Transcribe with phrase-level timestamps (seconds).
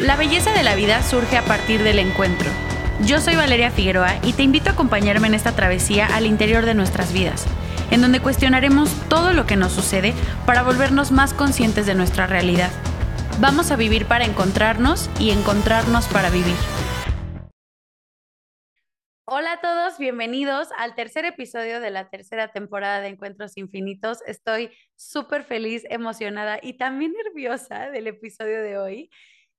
[0.00, 2.48] La belleza de la vida surge a partir del encuentro.
[3.04, 6.74] Yo soy Valeria Figueroa y te invito a acompañarme en esta travesía al interior de
[6.74, 7.46] nuestras vidas,
[7.90, 10.14] en donde cuestionaremos todo lo que nos sucede
[10.46, 12.70] para volvernos más conscientes de nuestra realidad.
[13.40, 16.54] Vamos a vivir para encontrarnos y encontrarnos para vivir.
[19.24, 24.20] Hola a todos, bienvenidos al tercer episodio de la tercera temporada de Encuentros Infinitos.
[24.28, 29.10] Estoy súper feliz, emocionada y también nerviosa del episodio de hoy.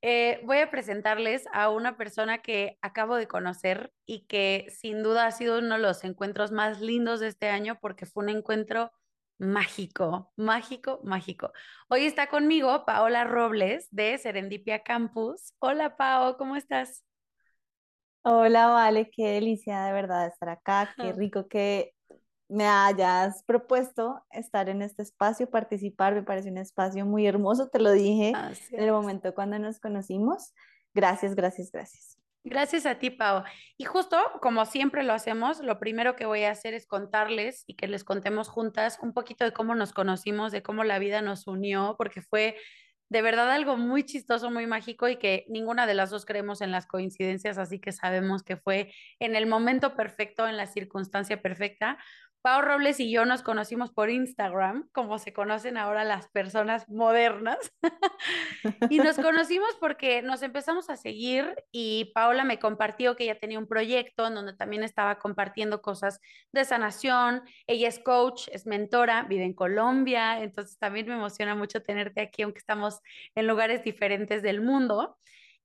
[0.02, 5.26] Eh, voy a presentarles a una persona que acabo de conocer y que sin duda
[5.26, 8.92] ha sido uno de los encuentros más lindos de este año porque fue un encuentro
[9.40, 11.52] mágico, mágico, mágico.
[11.90, 15.54] Hoy está conmigo Paola Robles de Serendipia Campus.
[15.60, 17.04] Hola Pao, ¿cómo estás?
[18.22, 21.94] Hola, Vale, qué delicia de verdad estar acá, qué rico que
[22.50, 27.80] me hayas propuesto estar en este espacio, participar, me parece un espacio muy hermoso, te
[27.80, 28.34] lo dije
[28.72, 30.54] en el momento cuando nos conocimos.
[30.94, 32.18] Gracias, gracias, gracias.
[32.44, 33.44] Gracias a ti, Pau.
[33.78, 37.76] Y justo como siempre lo hacemos, lo primero que voy a hacer es contarles y
[37.76, 41.46] que les contemos juntas un poquito de cómo nos conocimos, de cómo la vida nos
[41.46, 42.56] unió, porque fue
[43.10, 46.72] de verdad algo muy chistoso, muy mágico y que ninguna de las dos creemos en
[46.72, 51.98] las coincidencias, así que sabemos que fue en el momento perfecto, en la circunstancia perfecta.
[52.42, 57.58] Pau Robles y yo nos conocimos por Instagram, como se conocen ahora las personas modernas.
[58.90, 63.60] y nos conocimos porque nos empezamos a seguir y Paola me compartió que ella tenía
[63.60, 66.22] un proyecto en donde también estaba compartiendo cosas
[66.54, 67.42] de sanación.
[67.68, 72.44] Ella es coach, es mentora, vive en Colombia, entonces también me emociona mucho tenerte aquí,
[72.44, 73.02] aunque estamos
[73.36, 75.18] en lugares diferentes del mundo.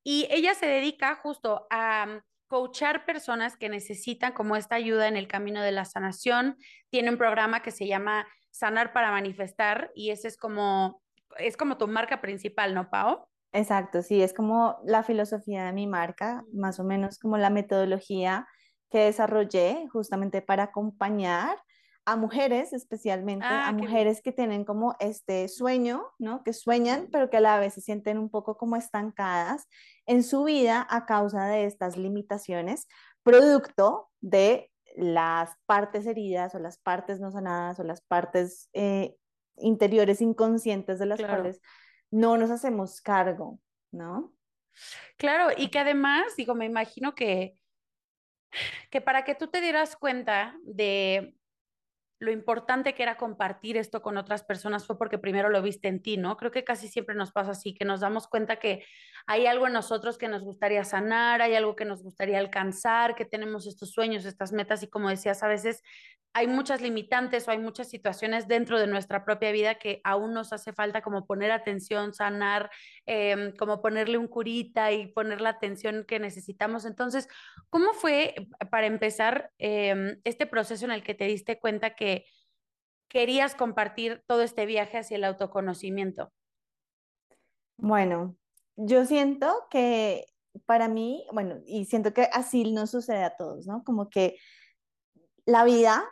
[0.03, 2.21] Y ella se dedica justo a
[2.55, 6.55] coachar personas que necesitan como esta ayuda en el camino de la sanación.
[6.89, 11.01] Tiene un programa que se llama Sanar para Manifestar y ese es como,
[11.37, 13.27] es como tu marca principal, ¿no, Pau?
[13.51, 18.47] Exacto, sí, es como la filosofía de mi marca, más o menos como la metodología
[18.89, 21.57] que desarrollé justamente para acompañar
[22.05, 26.43] a mujeres especialmente, ah, a mujeres que tienen como este sueño, ¿no?
[26.43, 29.67] Que sueñan, pero que a la vez se sienten un poco como estancadas
[30.05, 32.87] en su vida a causa de estas limitaciones,
[33.23, 39.15] producto de las partes heridas o las partes no sanadas o las partes eh,
[39.57, 41.59] interiores inconscientes de las cuales
[42.11, 43.59] no nos hacemos cargo,
[43.91, 44.31] ¿no?
[45.17, 47.57] Claro, y que además, digo, me imagino que,
[48.91, 51.35] que para que tú te dieras cuenta de
[52.19, 56.01] lo importante que era compartir esto con otras personas fue porque primero lo viste en
[56.01, 56.37] ti, ¿no?
[56.37, 58.85] Creo que casi siempre nos pasa así, que nos damos cuenta que
[59.27, 63.25] hay algo en nosotros que nos gustaría sanar, hay algo que nos gustaría alcanzar, que
[63.25, 65.81] tenemos estos sueños, estas metas y como decías, a veces
[66.33, 70.51] hay muchas limitantes o hay muchas situaciones dentro de nuestra propia vida que aún nos
[70.51, 72.69] hace falta como poner atención, sanar,
[73.05, 76.85] em, como ponerle un curita y poner la atención que necesitamos.
[76.85, 77.27] Entonces,
[77.69, 78.35] ¿cómo fue
[78.71, 82.25] para empezar em, este proceso en el que te diste cuenta que
[83.07, 86.31] querías compartir todo este viaje hacia el autoconocimiento?
[87.77, 88.35] Bueno,
[88.75, 90.25] yo siento que
[90.65, 93.83] para mí, bueno, y siento que así nos sucede a todos, ¿no?
[93.83, 94.37] Como que
[95.45, 96.03] la vida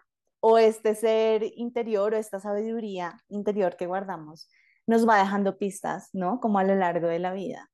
[0.42, 4.50] o este ser interior o esta sabiduría interior que guardamos
[4.88, 6.40] nos va dejando pistas, ¿no?
[6.40, 7.70] Como a lo largo de la vida.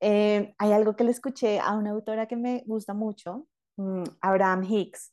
[0.00, 3.46] Eh, hay algo que le escuché a una autora que me gusta mucho,
[3.76, 5.12] mm, Abraham Hicks,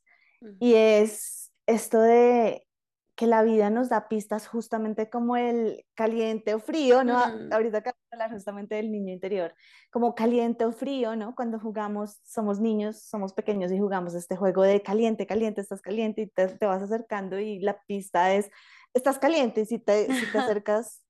[0.59, 2.67] y es esto de
[3.15, 7.17] que la vida nos da pistas justamente como el caliente o frío, ¿no?
[7.51, 9.53] Ahorita acabo de hablar justamente del niño interior,
[9.91, 11.35] como caliente o frío, ¿no?
[11.35, 16.23] Cuando jugamos, somos niños, somos pequeños y jugamos este juego de caliente, caliente, estás caliente
[16.23, 18.49] y te, vas acercando y la pista es,
[18.95, 21.02] estás caliente y si te, si te acercas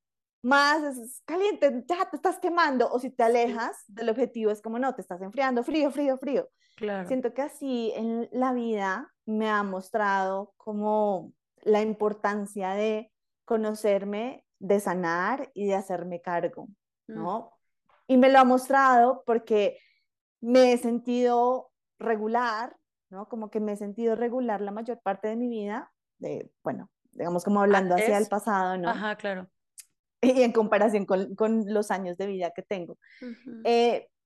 [0.44, 4.78] más, es caliente, ya te estás quemando, o si te alejas del objetivo es como,
[4.78, 6.50] no, te estás enfriando, frío, frío, frío.
[6.76, 7.08] Claro.
[7.08, 11.32] Siento que así en la vida me ha mostrado como
[11.62, 13.12] la importancia de
[13.46, 16.68] conocerme, de sanar y de hacerme cargo,
[17.08, 17.14] mm.
[17.16, 17.54] ¿no?
[18.08, 19.78] Y me lo ha mostrado porque
[20.42, 22.76] me he sentido regular,
[23.10, 23.30] ¿no?
[23.30, 27.46] Como que me he sentido regular la mayor parte de mi vida, de, bueno, digamos
[27.46, 28.90] como hablando hacia el pasado, ¿no?
[28.90, 29.48] Ajá, claro.
[30.24, 32.98] Y en comparación con, con los años de vida que tengo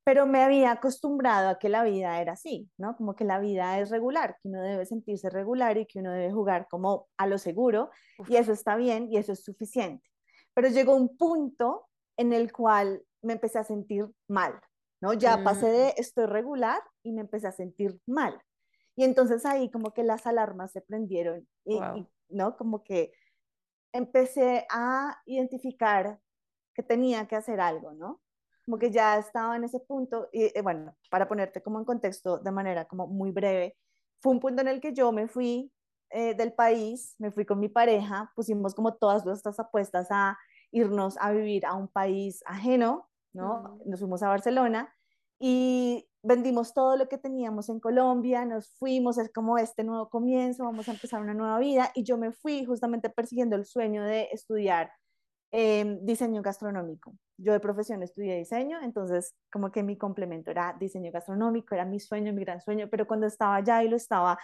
[0.07, 2.95] pero me había acostumbrado a que la vida era así, ¿no?
[2.95, 6.31] Como que la vida es regular, que uno debe sentirse regular y que uno debe
[6.31, 7.91] jugar como a lo seguro,
[8.29, 10.09] y eso está bien y eso es suficiente.
[10.53, 14.57] Pero llegó un punto en el cual me empecé a sentir mal,
[15.01, 15.11] ¿no?
[15.11, 15.93] Ya pasé de mm.
[15.97, 18.41] estoy regular y me empecé a sentir mal.
[18.95, 21.81] Y entonces ahí como que las alarmas se prendieron y,
[22.29, 22.55] ¿no?
[22.55, 23.11] Como que
[23.97, 26.19] empecé a identificar
[26.73, 28.21] que tenía que hacer algo, ¿no?
[28.67, 32.39] como que ya estaba en ese punto, y eh, bueno, para ponerte como en contexto
[32.39, 33.77] de manera como muy breve,
[34.19, 35.71] fue un punto en el que yo me fui
[36.09, 40.37] eh, del país, me fui con mi pareja, pusimos como todas nuestras apuestas a
[40.71, 43.79] irnos a vivir a un país ajeno, ¿no?
[43.85, 44.93] Nos fuimos a Barcelona
[45.39, 50.65] y vendimos todo lo que teníamos en Colombia, nos fuimos, es como este nuevo comienzo,
[50.65, 54.27] vamos a empezar una nueva vida y yo me fui justamente persiguiendo el sueño de
[54.33, 54.91] estudiar
[55.53, 57.13] eh, diseño gastronómico.
[57.37, 62.01] Yo de profesión estudié diseño, entonces como que mi complemento era diseño gastronómico, era mi
[62.01, 64.37] sueño, mi gran sueño, pero cuando estaba allá y lo estaba,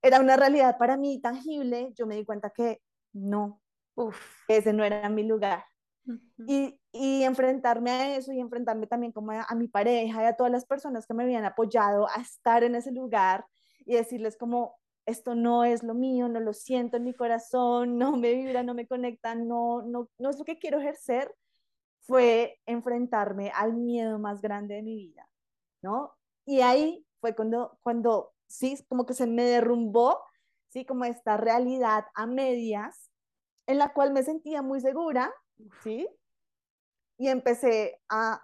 [0.00, 2.80] era una realidad para mí tangible, yo me di cuenta que
[3.12, 3.60] no,
[3.96, 4.18] Uf.
[4.48, 5.66] ese no era mi lugar.
[6.46, 10.36] y, y, enfrentarme a eso y enfrentarme también como a, a, mi pareja y a
[10.36, 13.46] todas las personas que me habían apoyado a estar en ese lugar
[13.86, 14.78] y decirles como,
[15.08, 18.74] esto no es lo mío, no lo siento en mi corazón, no me vibra, no
[18.74, 21.34] me conecta, no, no, no es lo que quiero ejercer,
[22.00, 25.28] fue enfrentarme al miedo más grande de mi vida,
[25.82, 26.14] ¿no?
[26.44, 30.18] Y ahí fue cuando, cuando sí, como que se me derrumbó,
[30.68, 33.10] sí, como esta realidad a medias,
[33.66, 35.32] en la cual me sentía muy segura,
[35.82, 36.08] ¿sí?
[37.18, 38.40] Y empecé a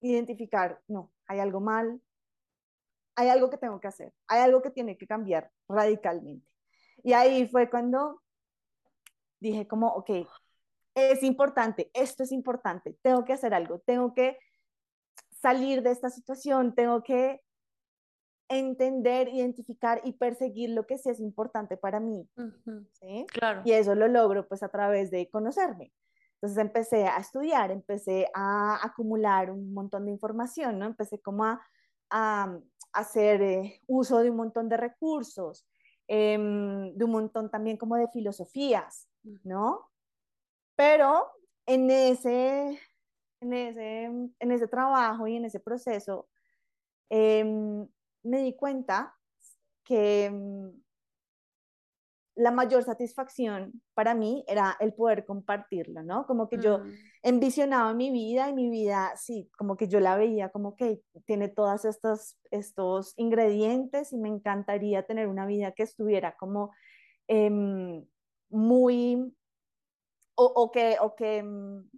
[0.00, 2.00] identificar, no, hay algo mal,
[3.16, 6.46] hay algo que tengo que hacer, hay algo que tiene que cambiar radicalmente.
[7.02, 8.22] Y ahí fue cuando
[9.40, 10.26] dije como, ok,
[10.94, 14.38] es importante, esto es importante, tengo que hacer algo, tengo que
[15.30, 17.40] salir de esta situación, tengo que
[18.48, 22.28] entender, identificar y perseguir lo que sí es importante para mí.
[22.92, 23.26] ¿sí?
[23.32, 23.62] Claro.
[23.64, 25.92] Y eso lo logro pues a través de conocerme.
[26.44, 30.84] Entonces empecé a estudiar, empecé a acumular un montón de información, ¿no?
[30.84, 31.58] Empecé como a,
[32.10, 32.58] a
[32.92, 35.66] hacer eh, uso de un montón de recursos,
[36.06, 39.08] em, de un montón también como de filosofías,
[39.42, 39.90] ¿no?
[40.76, 41.30] Pero
[41.64, 42.78] en ese,
[43.40, 46.28] en ese, en ese trabajo y en ese proceso
[47.08, 47.88] em,
[48.22, 49.16] me di cuenta
[49.82, 50.83] que em,
[52.36, 56.26] la mayor satisfacción para mí era el poder compartirlo, ¿no?
[56.26, 56.92] Como que yo mm.
[57.22, 61.48] envisionaba mi vida y mi vida, sí, como que yo la veía como que tiene
[61.48, 66.72] todos estos, estos ingredientes y me encantaría tener una vida que estuviera como
[67.28, 68.04] em,
[68.50, 69.32] muy,
[70.34, 71.88] o, o, que, o que, em,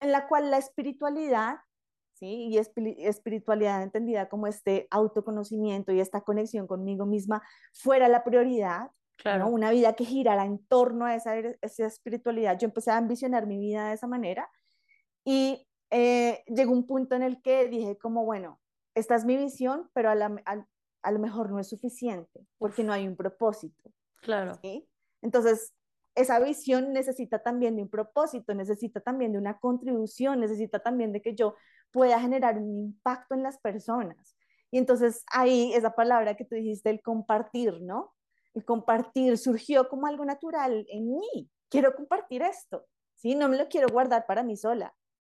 [0.00, 1.58] en la cual la espiritualidad
[2.26, 9.48] y espiritualidad entendida como este autoconocimiento y esta conexión conmigo misma fuera la prioridad, claro.
[9.48, 12.58] Una vida que girara en torno a esa, esa, espiritualidad.
[12.58, 14.48] Yo empecé a ambicionar mi vida de esa manera
[15.24, 18.60] y eh, llegó un punto en el que dije como, bueno,
[18.94, 20.66] esta es mi visión, pero a, la, a,
[21.02, 23.90] a lo mejor no es suficiente porque no hay un propósito.
[24.22, 24.54] Claro.
[24.62, 24.88] ¿sí?
[25.22, 25.74] Entonces,
[26.14, 31.22] esa visión necesita también de un propósito, necesita también de una contribución, necesita también de
[31.22, 31.54] que yo
[31.90, 34.36] pueda generar un impacto en las personas.
[34.70, 38.14] Y entonces ahí esa palabra que tú dijiste, el compartir, ¿no?
[38.54, 41.50] El compartir surgió como algo natural en mí.
[41.68, 43.34] Quiero compartir esto, ¿sí?
[43.34, 44.94] No me lo quiero guardar para mí sola,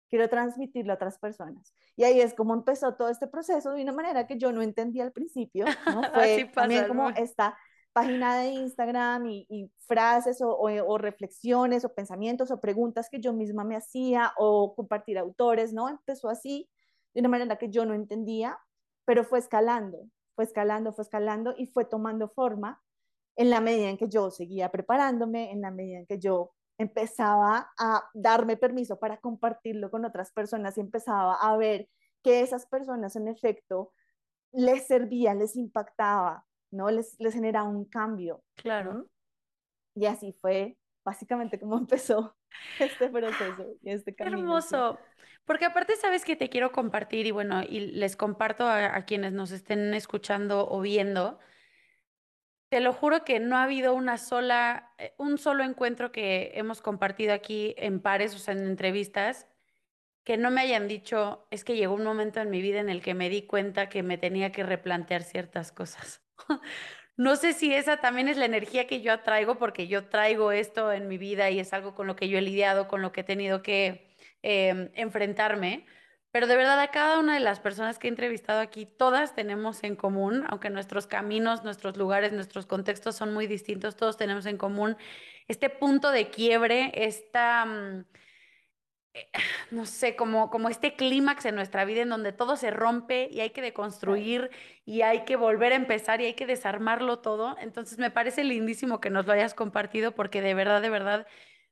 [0.08, 1.74] quiero transmitirlo a otras personas.
[1.96, 5.04] Y ahí es como empezó todo este proceso de una manera que yo no entendía
[5.04, 6.02] al principio, ¿no?
[6.14, 7.56] Fue también como esta
[7.94, 13.64] página de Instagram y, frases o, o, reflexiones o pensamientos o preguntas que yo misma
[13.64, 15.88] me hacía o compartir autores, ¿no?
[15.88, 16.68] Empezó así,
[17.14, 18.58] de una manera que yo no entendía,
[19.06, 19.98] pero fue escalando,
[20.34, 22.82] fue escalando, fue escalando y fue tomando forma
[23.36, 27.70] en la medida en que yo seguía preparándome, en la medida en que yo empezaba
[27.78, 31.88] a darme permiso para compartirlo con otras personas y empezaba a ver
[32.22, 33.92] que esas personas en efecto
[34.52, 36.90] les servía, les impactaba, ¿no?
[36.90, 38.42] Les, les genera un cambio.
[38.56, 39.06] Claro.
[39.94, 42.36] Y así fue básicamente como empezó
[42.78, 44.38] este proceso y este camino.
[44.38, 44.98] Hermoso.
[45.44, 49.50] Porque aparte sabes que te quiero compartir y bueno, y les comparto a, quienes nos
[49.50, 51.38] estén escuchando o viendo.
[52.70, 56.80] Te lo juro que no ha habido una sola, eh, un solo encuentro que hemos
[56.80, 59.46] compartido aquí en pares, o sea, en entrevistas,
[60.24, 63.02] que no me hayan dicho, es que llegó un momento en mi vida en el
[63.02, 66.23] que me di cuenta que me tenía que replantear ciertas cosas.
[67.16, 70.92] No sé si esa también es la energía que yo atraigo, porque yo traigo esto
[70.92, 73.20] en mi vida y es algo con lo que yo he lidiado, con lo que
[73.20, 75.86] he tenido que em, enfrentarme.
[76.32, 79.84] Pero de verdad, a cada una de las personas que he entrevistado aquí, todas tenemos
[79.84, 84.58] en común, aunque nuestros caminos, nuestros lugares, nuestros contextos son muy distintos, todos tenemos en
[84.58, 84.96] común
[85.46, 87.64] este punto de quiebre, esta...
[87.64, 88.06] Mm,
[89.70, 93.40] no sé, como, como este clímax en nuestra vida en donde todo se rompe y
[93.40, 94.50] hay que deconstruir
[94.84, 97.56] y hay que volver a empezar y hay que desarmarlo todo.
[97.60, 101.26] Entonces me parece lindísimo que nos lo hayas compartido porque de verdad, de verdad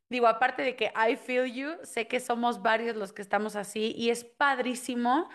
[0.09, 3.95] digo, aparte de que I feel you, sé que somos varios los que estamos así
[3.97, 5.29] y es padrísimo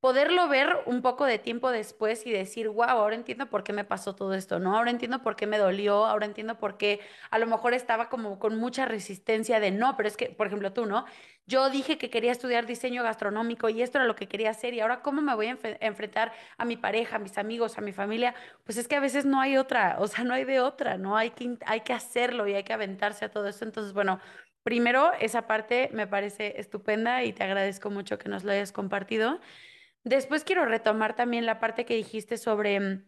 [0.00, 3.84] poderlo ver un poco de tiempo después y decir, wow, ahora entiendo por qué me
[3.84, 4.76] pasó todo esto, ¿no?
[4.76, 8.38] Ahora entiendo por qué me dolió, ahora entiendo por qué a lo mejor estaba como
[8.38, 11.04] con mucha resistencia de no, pero es que, por ejemplo, tú, ¿no?
[11.46, 14.80] Yo dije que quería estudiar diseño gastronómico y esto era lo que quería hacer y
[14.80, 18.34] ahora cómo me voy a enfrentar a mi pareja, a mis amigos, a mi familia,
[18.64, 21.16] pues es que a veces no hay otra, o sea, no hay de otra, ¿no?
[21.16, 23.64] Hay que, hay que hacerlo y hay que aventarse a todo eso.
[23.64, 24.20] Entonces, bueno,
[24.62, 29.40] primero, esa parte me parece estupenda y te agradezco mucho que nos lo hayas compartido.
[30.04, 33.04] Después quiero retomar también la parte que dijiste sobre mm,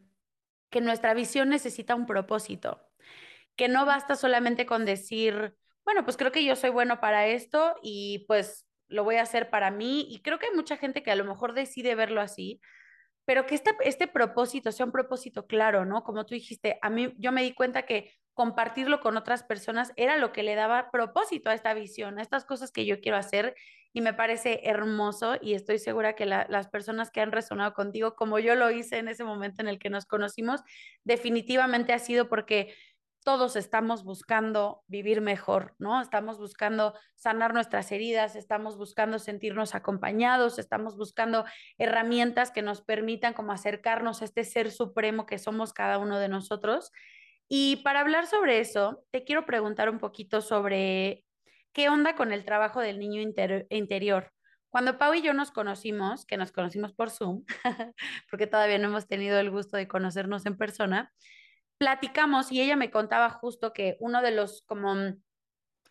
[0.70, 2.80] que nuestra visión necesita un propósito,
[3.56, 7.76] que no basta solamente con decir, bueno, pues creo que yo soy bueno para esto
[7.82, 10.06] y pues lo voy a hacer para mí.
[10.08, 12.60] Y creo que hay mucha gente que a lo mejor decide verlo así,
[13.24, 16.02] pero que este, este propósito sea un propósito claro, ¿no?
[16.04, 20.16] Como tú dijiste, a mí yo me di cuenta que compartirlo con otras personas era
[20.16, 23.54] lo que le daba propósito a esta visión, a estas cosas que yo quiero hacer
[23.92, 28.38] y me parece hermoso y estoy segura que las personas que han resonado contigo, como
[28.38, 30.62] yo lo hice en ese momento en el que nos conocimos,
[31.04, 32.74] definitivamente ha sido porque
[33.24, 36.00] todos estamos buscando vivir mejor, ¿no?
[36.00, 41.44] Estamos buscando sanar nuestras heridas, estamos buscando sentirnos acompañados, estamos buscando
[41.78, 46.28] herramientas que nos permitan como acercarnos a este ser supremo que somos cada uno de
[46.28, 46.90] nosotros.
[47.48, 51.24] Y para hablar sobre eso, te quiero preguntar un poquito sobre
[51.72, 54.32] qué onda con el trabajo del niño interior.
[54.70, 57.44] Cuando Pau y yo nos conocimos, que nos conocimos por Zoom,
[58.30, 61.12] porque todavía no hemos tenido el gusto de conocernos en persona,
[61.78, 64.94] platicamos y ella me contaba justo que uno de los como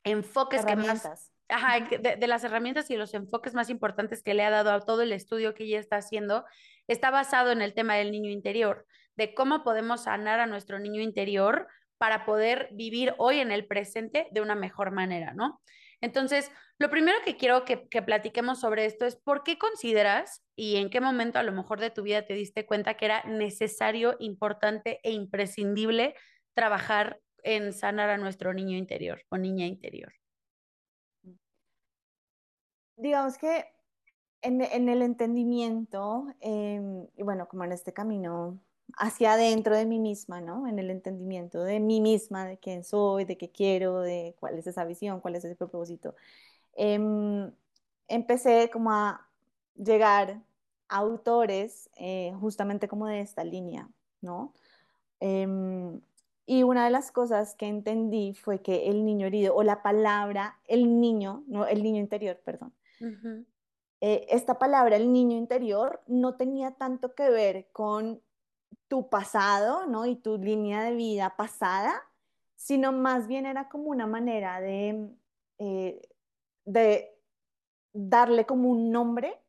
[0.04, 1.32] enfoques que más...
[1.50, 4.80] Ajá, de, de, las herramientas y los enfoques más importantes que le ha dado a
[4.80, 6.46] todo el estudio que ella está haciendo
[6.88, 8.86] está basado en el tema del niño interior,
[9.18, 11.68] de cómo podemos sanar a nuestro niño interior
[12.02, 15.62] para poder vivir hoy en el presente de una mejor manera, ¿no?
[16.02, 20.90] Entonces, lo primero que quiero que, platiquemos sobre esto es por qué consideras y en
[20.90, 25.00] qué momento a lo mejor de tu vida te diste cuenta que era necesario, importante
[25.04, 26.16] e imprescindible
[26.56, 30.12] trabajar en sanar a nuestro niño interior o niña interior.
[32.96, 33.66] Digamos que
[34.42, 38.60] en, el entendimiento, em, y bueno, como en este camino
[38.98, 40.68] hacia adentro de mí misma, ¿no?
[40.68, 44.68] En el entendimiento de mí misma, de quién soy, de qué quiero, de cuál es
[44.68, 46.16] esa visión, cuál es ese propósito.
[46.74, 47.52] Em,
[48.08, 49.28] empecé como a
[49.76, 50.42] llegar
[50.90, 53.90] a autores eh, justamente como de esta línea,
[54.22, 54.54] ¿no?
[55.20, 56.02] Em,
[56.46, 60.60] y una de las cosas que entendí fue que el niño herido, o la palabra,
[60.68, 62.74] el niño, no, el niño interior, perdón.
[64.02, 68.22] Eh, esta palabra, el niño interior, no tenía tanto que ver con
[68.92, 70.06] tu pasado, ¿no?
[70.06, 71.94] Y tu línea de vida pasada,
[72.58, 75.10] sino más bien era como una manera de,
[75.60, 76.02] eh,
[76.66, 77.18] de
[77.94, 79.42] darle como un nombre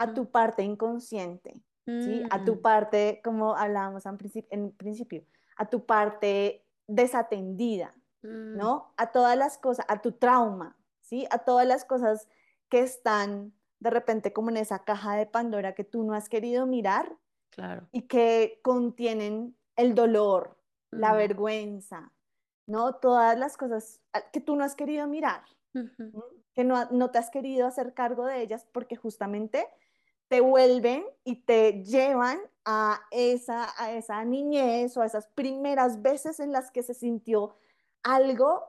[0.00, 2.24] a tu parte inconsciente, ¿sí?
[2.30, 2.60] A tu mm.
[2.60, 5.24] parte, como hablábamos en, principio,
[5.56, 8.56] a tu parte desatendida, mm.
[8.56, 8.94] ¿no?
[8.96, 11.28] A todas las cosas, a tu trauma, ¿sí?
[11.30, 12.26] A todas las cosas
[12.68, 16.66] que están de repente como en esa caja de Pandora que tú no has querido
[16.66, 17.16] mirar
[17.50, 17.88] Claro.
[17.92, 20.58] Y que contienen el dolor,
[20.90, 22.12] la vergüenza,
[22.66, 22.96] ¿no?
[22.96, 24.00] Todas las cosas
[24.32, 25.42] que tú no has querido mirar,
[26.54, 29.66] que no, no te has querido hacer cargo de ellas porque justamente
[30.28, 36.38] te vuelven y te llevan a esa, a esa niñez o a esas primeras veces
[36.38, 37.56] en las que se sintió
[38.02, 38.62] algo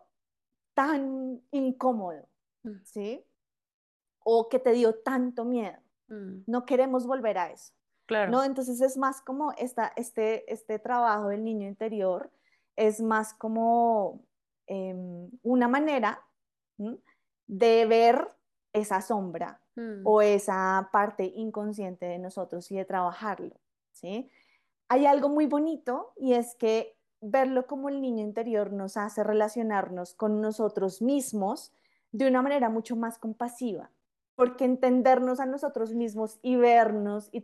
[0.73, 2.27] tan incómodo,
[2.63, 2.83] mm.
[2.83, 3.25] ¿sí?
[4.23, 5.77] O que te dio tanto miedo.
[6.07, 6.43] Mm.
[6.47, 7.73] No queremos volver a eso.
[8.29, 8.43] ¿No?
[8.43, 12.31] Entonces es más como esta, este, este trabajo del niño interior,
[12.75, 14.23] es más como
[14.67, 16.21] em, una manera
[17.47, 18.27] de ver
[18.73, 20.05] esa sombra mm.
[20.05, 23.59] o esa parte inconsciente de nosotros y de trabajarlo,
[23.91, 24.29] ¿sí?
[24.87, 30.13] Hay algo muy bonito y es que verlo como el niño interior nos hace relacionarnos
[30.13, 31.73] con nosotros mismos
[32.11, 33.91] de una manera mucho más compasiva
[34.39, 37.43] porque entendernos a nosotros mismos y vernos y,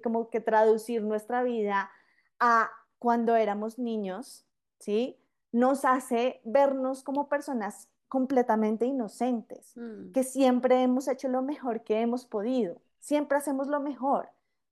[0.00, 1.90] como que traducir nuestra vida
[2.38, 4.46] a cuando éramos niños,
[4.78, 5.18] ¿sí?
[5.52, 10.12] Nos hace vernos como personas completamente inocentes, mm.
[10.12, 14.30] que siempre hemos hecho lo mejor que hemos podido, siempre hacemos lo mejor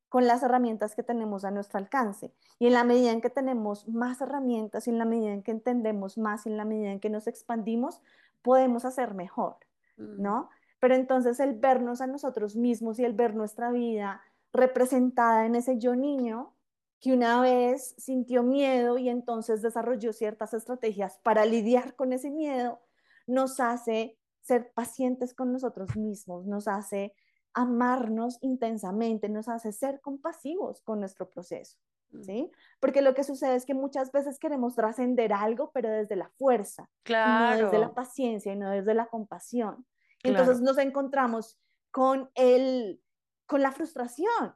[0.09, 2.33] con las herramientas que tenemos a nuestro alcance.
[2.59, 5.51] Y en la medida en que tenemos más herramientas, y en la medida en que
[5.51, 8.01] entendemos más, y en la medida en que nos expandimos,
[8.41, 9.59] podemos hacer mejor,
[9.99, 10.23] mm.
[10.23, 10.49] ¿no?
[10.81, 15.79] Pero entonces el vernos a nosotros mismos y el ver nuestra vida representada en ese
[15.79, 16.55] yo niño
[17.01, 22.81] que una vez sintió miedo y entonces desarrolló ciertas estrategias para lidiar con ese miedo,
[23.27, 27.15] nos hace ser pacientes con nosotros mismos, nos hace
[27.55, 31.79] amarnos intensamente, nos hace ser compasivos con nuestro proceso.
[32.11, 32.23] Mm.
[32.23, 32.51] ¿Sí?
[32.81, 36.89] Porque lo que sucede es que muchas veces queremos trascender algo, pero desde la fuerza,
[37.09, 39.87] no desde la paciencia y no desde la compasión.
[40.23, 41.59] Entonces nos encontramos
[41.91, 43.01] con el,
[43.47, 44.55] con la frustración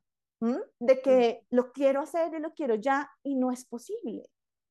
[0.81, 4.29] de que lo quiero hacer y lo quiero ya y no es posible,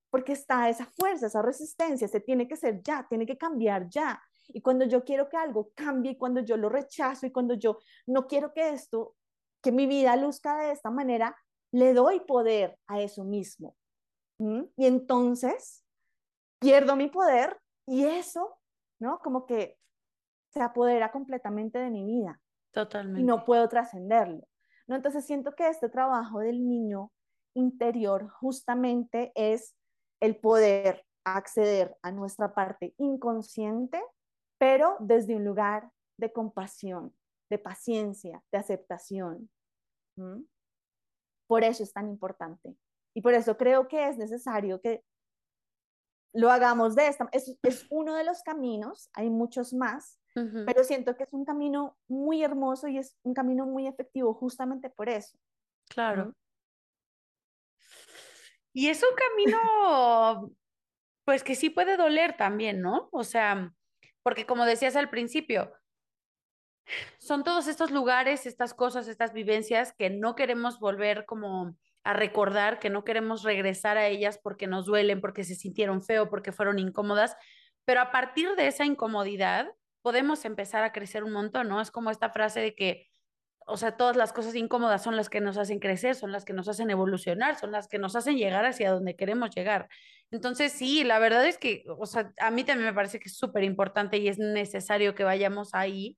[0.09, 4.21] porque está esa fuerza, esa resistencia, se tiene que ser ya, tiene que cambiar ya.
[4.49, 7.79] Y cuando yo quiero que algo cambie, y cuando yo lo rechazo y cuando yo
[8.05, 9.15] no quiero que esto,
[9.61, 11.37] que mi vida luzca de esta manera,
[11.71, 13.77] le doy poder a eso mismo.
[14.75, 15.85] Y entonces
[16.59, 18.57] pierdo mi poder y eso,
[18.99, 19.19] ¿no?
[19.19, 19.77] Como que
[20.51, 22.39] se apodera completamente de mi vida.
[22.71, 23.21] Totalmente.
[23.21, 24.47] Y no puedo trascenderlo.
[24.87, 24.95] ¿no?
[24.95, 27.11] Entonces siento que este trabajo del niño
[27.53, 29.75] interior justamente es
[30.21, 34.01] el poder acceder a nuestra parte inconsciente,
[34.57, 37.15] pero desde un lugar de compasión,
[37.49, 39.49] de paciencia, de aceptación.
[41.47, 42.75] Por eso es tan importante.
[43.13, 45.03] Y por eso creo que es necesario que
[46.33, 47.29] lo hagamos de esta.
[47.31, 51.97] Es, es uno de los caminos, hay muchos más, pero siento que es un camino
[52.07, 55.37] muy hermoso y es un camino muy efectivo justamente por eso.
[55.89, 56.33] Claro.
[58.73, 60.55] Y es un camino,
[61.25, 63.09] pues que sí puede doler también, ¿no?
[63.11, 63.73] O sea,
[64.23, 65.73] porque como decías al principio,
[67.19, 72.79] son todos estos lugares, estas cosas, estas vivencias que no queremos volver como a recordar,
[72.79, 76.79] que no queremos regresar a ellas porque nos duelen, porque se sintieron feo, porque fueron
[76.79, 77.35] incómodas,
[77.85, 81.79] pero a partir de esa incomodidad podemos empezar a crecer un montón, ¿no?
[81.79, 83.07] Es como esta frase de que,
[83.67, 86.53] o sea, todas las cosas incómodas son las que nos hacen crecer, son las que
[86.53, 89.87] nos hacen evolucionar, son las que nos hacen llegar hacia donde queremos llegar.
[90.31, 93.37] Entonces, sí, la verdad es que, o sea, a mí también me parece que es
[93.37, 96.17] súper importante y es necesario que vayamos ahí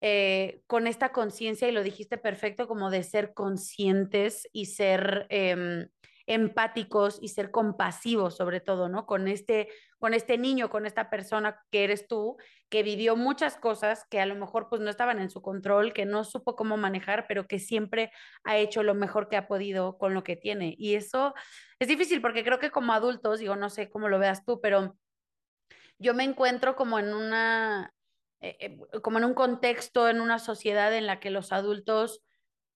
[0.00, 5.26] eh, con esta conciencia, y lo dijiste perfecto, como de ser conscientes y ser...
[5.30, 5.88] Em,
[6.28, 9.06] empáticos y ser compasivos sobre todo, ¿no?
[9.06, 12.36] Con este, con este niño, con esta persona que eres tú,
[12.68, 16.04] que vivió muchas cosas que a lo mejor pues no estaban en su control, que
[16.04, 18.12] no supo cómo manejar, pero que siempre
[18.44, 20.74] ha hecho lo mejor que ha podido con lo que tiene.
[20.78, 21.34] Y eso
[21.78, 24.98] es difícil porque creo que como adultos, digo, no sé cómo lo veas tú, pero
[25.98, 27.94] yo me encuentro como en una,
[28.40, 32.22] eh, eh, como en un contexto, en una sociedad en la que los adultos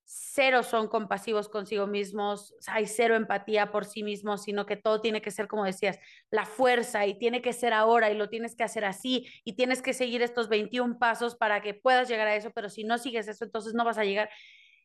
[0.04, 5.22] cero son compasivos consigo mismos, hay cero empatía por sí mismos, sino que todo tiene
[5.22, 5.98] que ser, como decías,
[6.30, 9.80] la fuerza y tiene que ser ahora y lo tienes que hacer así y tienes
[9.80, 13.28] que seguir estos 21 pasos para que puedas llegar a eso, pero si no sigues
[13.28, 14.28] eso, entonces no vas a llegar.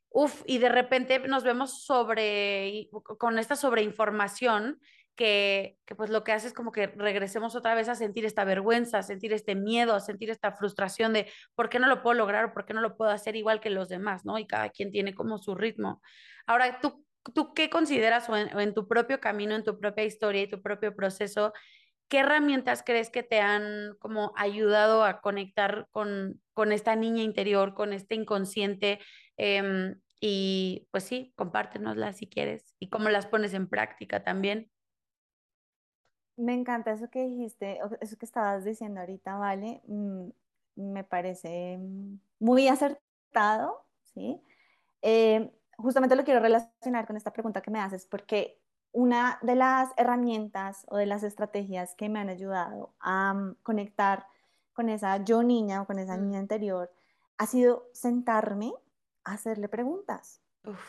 [0.10, 4.80] Uf, y de repente nos vemos sobre, con esta sobreinformación
[5.18, 8.46] que, que, pues lo que hace es como que regresemos otra vez a sentir esta
[8.46, 12.14] vergüenza, a sentir este miedo, a sentir esta frustración de por qué no lo puedo
[12.14, 14.40] lograr o por qué no lo puedo hacer igual que los demás, ¿no?
[14.40, 16.02] Y cada quien tiene como su ritmo.
[16.46, 20.48] Ahora, ¿tú, tú qué consideras o en, tu propio camino, en tu propia historia y
[20.48, 21.52] tu propio proceso,
[22.08, 27.74] qué herramientas crees que te han como ayudado a conectar con, con esta niña interior,
[27.74, 29.00] con este inconsciente?
[29.36, 34.72] Em, y pues sí, compártenoslas si quieres y cómo las pones en práctica también.
[36.38, 39.82] Me encanta eso que dijiste, eso que estabas diciendo ahorita, ¿vale?
[39.88, 40.30] Mm,
[40.76, 44.40] me parece mm, muy acertado, ¿sí?
[45.02, 48.60] Eh, justamente lo quiero relacionar con esta pregunta que me haces, porque
[48.92, 54.28] una de las herramientas o de las estrategias que me han ayudado a mm, conectar
[54.74, 56.92] con esa yo niña o con esa niña anterior
[57.40, 58.74] ha sido sentarme
[59.24, 60.42] a hacerle preguntas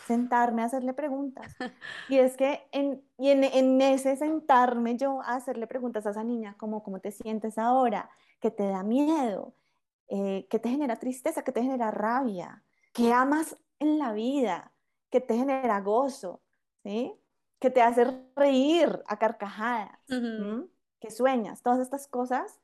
[0.06, 1.54] sentarme a hacerle preguntas.
[2.08, 6.24] Y es que en, y en, en, ese sentarme yo a hacerle preguntas a esa
[6.24, 8.10] niña, como cómo te sientes ahora,
[8.40, 9.54] qué te da miedo,
[10.08, 12.62] eh, qué te genera tristeza, qué te genera rabia,
[12.92, 14.72] qué amas en la vida,
[15.10, 16.40] qué te genera gozo,
[16.82, 17.12] ¿sí?
[17.58, 19.98] qué te hace reír a carcajadas,
[21.00, 22.60] qué sueñas, todas estas cosas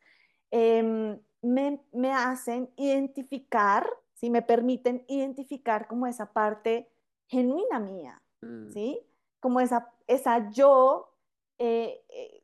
[0.50, 4.31] em, me, me hacen identificar, ¿sí?
[4.31, 6.88] me permiten identificar como esa parte
[7.27, 8.71] genuina mía, mm.
[8.71, 9.01] ¿sí?
[9.41, 11.13] Como esa, esa yo
[11.59, 12.43] eh, eh,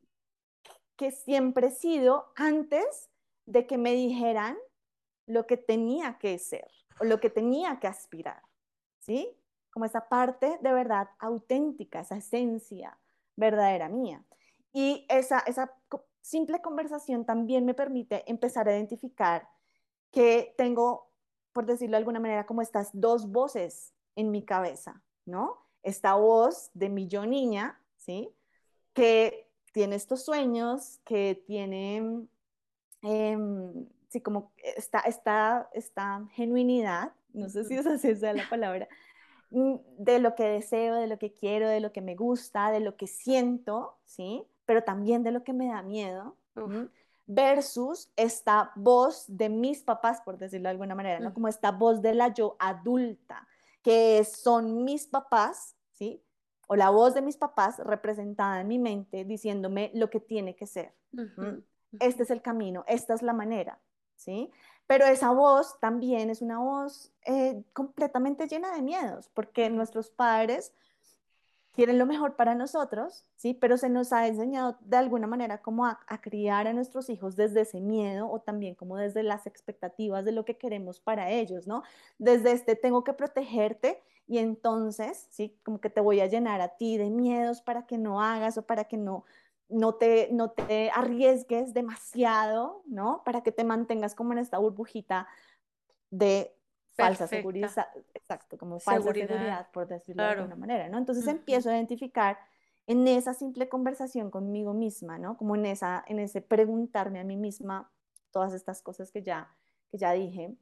[0.96, 3.10] que siempre he sido antes
[3.46, 4.56] de que me dijeran
[5.26, 8.42] lo que tenía que ser o lo que tenía que aspirar,
[8.98, 9.36] ¿sí?
[9.72, 12.98] Como esa parte de verdad auténtica, esa esencia
[13.36, 14.24] verdadera mía.
[14.72, 15.72] Y esa, esa
[16.20, 19.48] simple conversación también me permite empezar a identificar
[20.10, 21.10] que tengo,
[21.52, 25.58] por decirlo de alguna manera, como estas dos voces en mi cabeza, ¿no?
[25.82, 28.30] Esta voz de mi yo niña, ¿sí?
[28.92, 32.26] Que tiene estos sueños, que tiene
[33.02, 38.88] em, sí, como esta, esta, esta genuinidad, no sé si esa sea la palabra,
[39.50, 42.80] mm, de lo que deseo, de lo que quiero, de lo que me gusta, de
[42.80, 44.44] lo que siento, ¿sí?
[44.66, 46.36] Pero también de lo que me da miedo,
[47.26, 51.32] versus esta voz de mis papás, por decirlo de alguna manera, ¿no?
[51.32, 53.46] Como esta voz de la yo adulta,
[53.82, 56.22] que son mis papás, ¿sí?
[56.68, 60.66] O la voz de mis papás representada en mi mente diciéndome lo que tiene que
[60.66, 60.94] ser.
[61.98, 63.80] Este es el camino, esta es la manera,
[64.14, 64.52] ¿sí?
[64.86, 70.72] Pero esa voz también es una voz eh, completamente llena de miedos, porque nuestros padres
[71.72, 73.54] quieren lo mejor para nosotros, ¿sí?
[73.54, 77.62] Pero se nos ha enseñado de alguna manera como a, criar a nuestros hijos desde
[77.62, 81.82] ese miedo o también como desde las expectativas de lo que queremos para ellos, ¿no?
[82.18, 85.58] Desde este tengo que protegerte y entonces, ¿sí?
[85.64, 88.62] Como que te voy a llenar a ti de miedos para que no hagas o
[88.62, 89.24] para que no,
[89.68, 93.22] no, te, no te arriesgues demasiado, ¿no?
[93.24, 95.28] Para que te mantengas como en esta burbujita
[96.10, 96.54] de
[96.92, 100.98] falsa seguridad, exacto, como falsa seguridad, por decirlo de alguna manera, ¿no?
[100.98, 102.38] Entonces empiezo a identificar
[102.86, 105.36] en esa simple conversación conmigo misma, ¿no?
[105.36, 107.90] Como en, esa, en ese preguntarme a mí misma
[108.30, 109.54] todas estas cosas que ya,
[109.90, 110.56] que ya dije,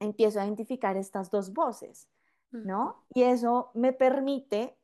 [0.00, 2.08] empiezo a identificar estas dos voces,
[2.50, 3.04] ¿no?
[3.12, 4.78] Y eso me permite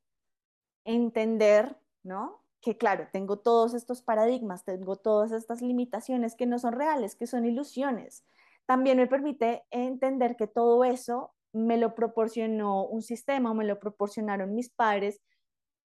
[0.84, 2.40] entender, ¿no?
[2.60, 7.26] Que claro, tengo todos estos paradigmas, tengo todas estas limitaciones que no son reales, que
[7.26, 8.24] son ilusiones,
[8.66, 14.54] también me permite entender que todo eso me lo proporcionó un sistema, me lo proporcionaron
[14.54, 15.20] mis padres,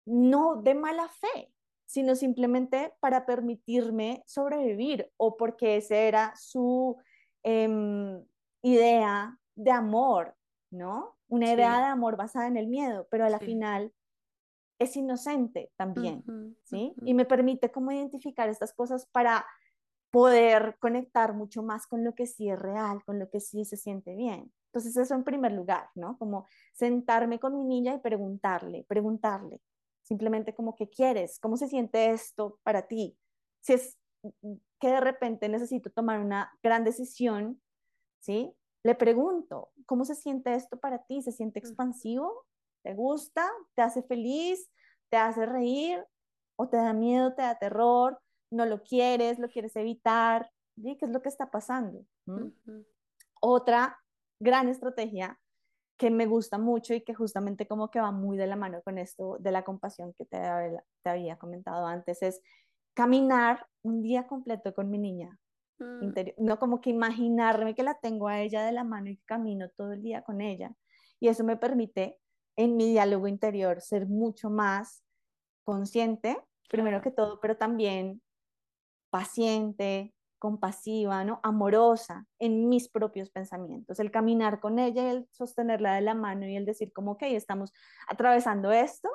[0.06, 1.52] no de mala fe,
[1.86, 6.98] sino simplemente para permitirme sobrevivir o porque esa era su
[7.44, 8.24] em,
[8.62, 10.36] idea de amor,
[10.72, 11.16] ¿no?
[11.28, 13.92] Una idea de amor basada en el miedo, pero a la final
[14.78, 16.24] es inocente también,
[16.64, 16.94] ¿sí?
[17.04, 19.46] Y me permite como identificar estas cosas para
[20.16, 23.76] poder conectar mucho más con lo que sí es real, con lo que sí se
[23.76, 24.50] siente bien.
[24.68, 26.18] Entonces eso en primer lugar, ¿no?
[26.18, 29.60] Como sentarme con mi niña y preguntarle, preguntarle,
[30.04, 31.38] simplemente como, ¿qué quieres?
[31.42, 33.18] ¿Cómo se siente esto para ti?
[33.60, 33.98] Si es
[34.80, 37.62] que de repente necesito tomar una gran decisión,
[38.22, 38.56] ¿sí?
[38.84, 41.24] Le pregunto, ¿cómo se siente esto para ti?
[41.24, 42.46] ¿Se siente expansivo?
[42.84, 43.52] ¿Te gusta?
[43.76, 44.72] ¿Te hace feliz?
[45.10, 46.02] ¿Te hace reír?
[46.56, 47.36] ¿O te da miedo?
[47.36, 48.22] ¿Te da terror?
[48.56, 50.98] No lo quieres, lo quieres evitar, ¿sí?
[50.98, 52.06] ¿qué es lo que está pasando?
[53.42, 53.98] Otra
[54.40, 55.40] gran estrategia
[55.98, 58.98] que me gusta mucho y que justamente como que va muy de la mano con
[58.98, 60.38] esto de la compasión que te,
[61.04, 62.42] te había comentado antes es
[62.94, 65.38] caminar un día completo con mi niña.
[65.80, 66.04] Mm.
[66.04, 66.36] Interior.
[66.38, 69.94] No como que imaginarme que la tengo a ella de la mano y camino todo
[69.94, 70.74] el día con ella.
[71.20, 72.18] Y eso me permite
[72.56, 75.04] en mi diálogo interior ser mucho más
[75.64, 76.38] consciente,
[76.70, 78.22] primero que todo, pero también
[79.16, 81.40] paciente, compasiva, ¿no?
[81.42, 83.98] amorosa en mis propios pensamientos.
[84.02, 87.24] El caminar con ella y el sostenerla de la mano y el decir como, ok,
[87.28, 87.72] estamos
[88.10, 89.08] atravesando esto,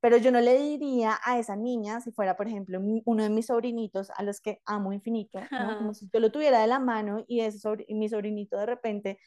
[0.00, 3.46] pero yo no le diría a esa niña, si fuera, por ejemplo, uno de mis
[3.46, 5.40] sobrinitos a los que amo infinito,
[5.90, 7.58] como si yo lo tuviera de la mano y, ese
[7.88, 9.18] mi sobrinito de repente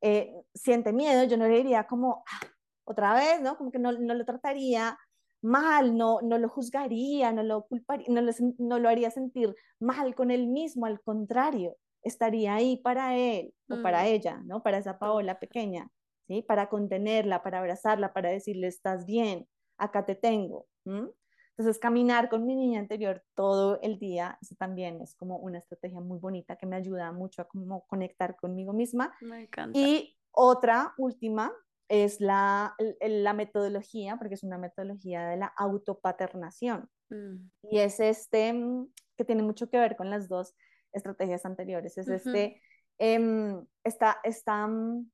[0.00, 2.46] eh, siente miedo, yo no le diría como, ah,
[2.84, 3.56] otra vez, ¿no?
[3.56, 4.96] Como que no, no lo trataría
[5.42, 10.14] mal, no, no lo juzgaría, no lo culparía, no lo, no lo haría sentir mal
[10.14, 14.06] con él mismo, al contrario, estaría ahí para él o para mm.
[14.06, 14.62] ella, ¿no?
[14.62, 15.90] Para esa Paola pequeña,
[16.26, 16.42] ¿sí?
[16.42, 20.66] Para contenerla, para abrazarla, para decirle, estás bien, acá te tengo.
[20.84, 26.00] Entonces, caminar con mi niña anterior todo el día, eso también es como una estrategia
[26.00, 29.14] muy bonita que me ayuda mucho a como conectar conmigo misma.
[29.20, 29.78] Me encanta.
[29.78, 31.52] Y otra última
[31.92, 36.88] es la, la metodología, porque es una metodología de la autopaternación.
[37.10, 37.50] Mm.
[37.70, 40.54] Y es este, mm, que tiene mucho que ver con las dos
[40.94, 42.62] estrategias anteriores, es este,
[42.98, 45.10] esta, esta mm,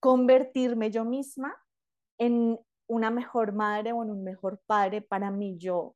[0.00, 1.54] convertirme yo misma
[2.18, 5.94] en una mejor madre o en un mejor padre para mi yo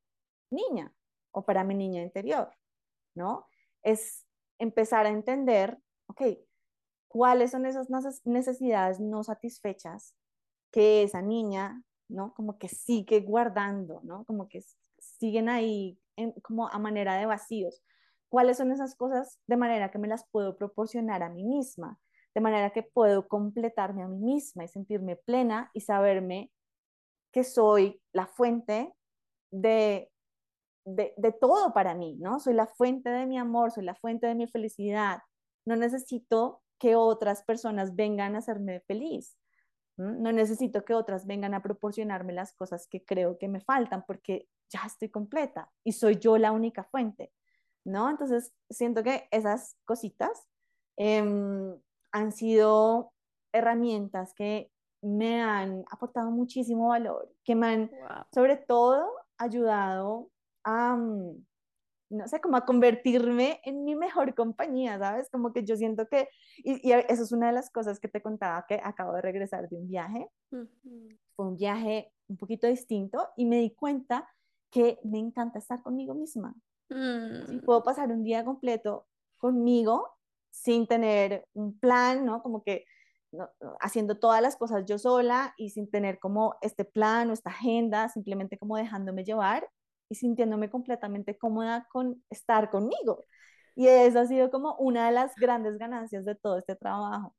[0.51, 0.93] niña
[1.31, 2.53] o para mi niña interior,
[3.15, 3.47] ¿no?
[3.81, 4.27] Es
[4.59, 6.21] empezar a entender, ok,
[7.09, 7.89] cuáles son esas
[8.23, 10.15] necesidades no satisfechas
[10.71, 12.33] que esa niña, ¿no?
[12.35, 14.23] Como que sigue guardando, ¿no?
[14.25, 14.63] Como que
[14.99, 15.99] siguen ahí
[16.43, 17.81] como a manera de vacíos.
[18.29, 21.99] ¿Cuáles son esas cosas de manera que me las puedo proporcionar a mí misma?
[22.35, 26.51] De manera que puedo completarme a mí misma y sentirme plena y saberme
[27.31, 28.93] que soy la fuente
[29.51, 30.11] de,
[30.85, 32.39] de, de todo para mí, ¿no?
[32.39, 35.23] Soy la fuente de mi amor, soy la fuente de mi felicidad.
[35.65, 39.37] No necesito que otras personas vengan a hacerme feliz.
[39.97, 44.47] No necesito que otras vengan a proporcionarme las cosas que creo que me faltan porque
[44.69, 47.33] ya estoy completa y soy yo la única fuente.
[47.85, 48.09] ¿no?
[48.09, 50.47] Entonces, siento que esas cositas
[50.97, 51.75] em,
[52.11, 53.13] han sido
[53.53, 57.91] herramientas que me han aportado muchísimo valor, que me han,
[58.33, 60.29] sobre todo, ayudado
[60.63, 61.45] a, mm,
[62.09, 65.29] no sé, como a convertirme en mi mejor compañía, ¿sabes?
[65.29, 68.65] Como que yo siento que, y, eso es una de las cosas que te contaba,
[68.67, 70.27] que acabo de regresar de un viaje.
[71.35, 74.27] Fue un viaje un poquito distinto y me di cuenta
[74.71, 76.55] que me encanta estar conmigo misma.
[76.91, 77.59] Mm.
[77.65, 79.05] puedo pasar un día completo
[79.37, 80.09] conmigo
[80.49, 82.41] sin tener un plan, ¿no?
[82.41, 82.85] Como que
[83.79, 88.09] haciendo todas las cosas yo sola y sin tener como este plan o esta agenda,
[88.09, 89.69] simplemente como dejándome llevar
[90.09, 93.25] y sintiéndome completamente cómoda con estar conmigo.
[93.75, 97.35] Y eso ha sido como una de las grandes ganancias de todo este trabajo.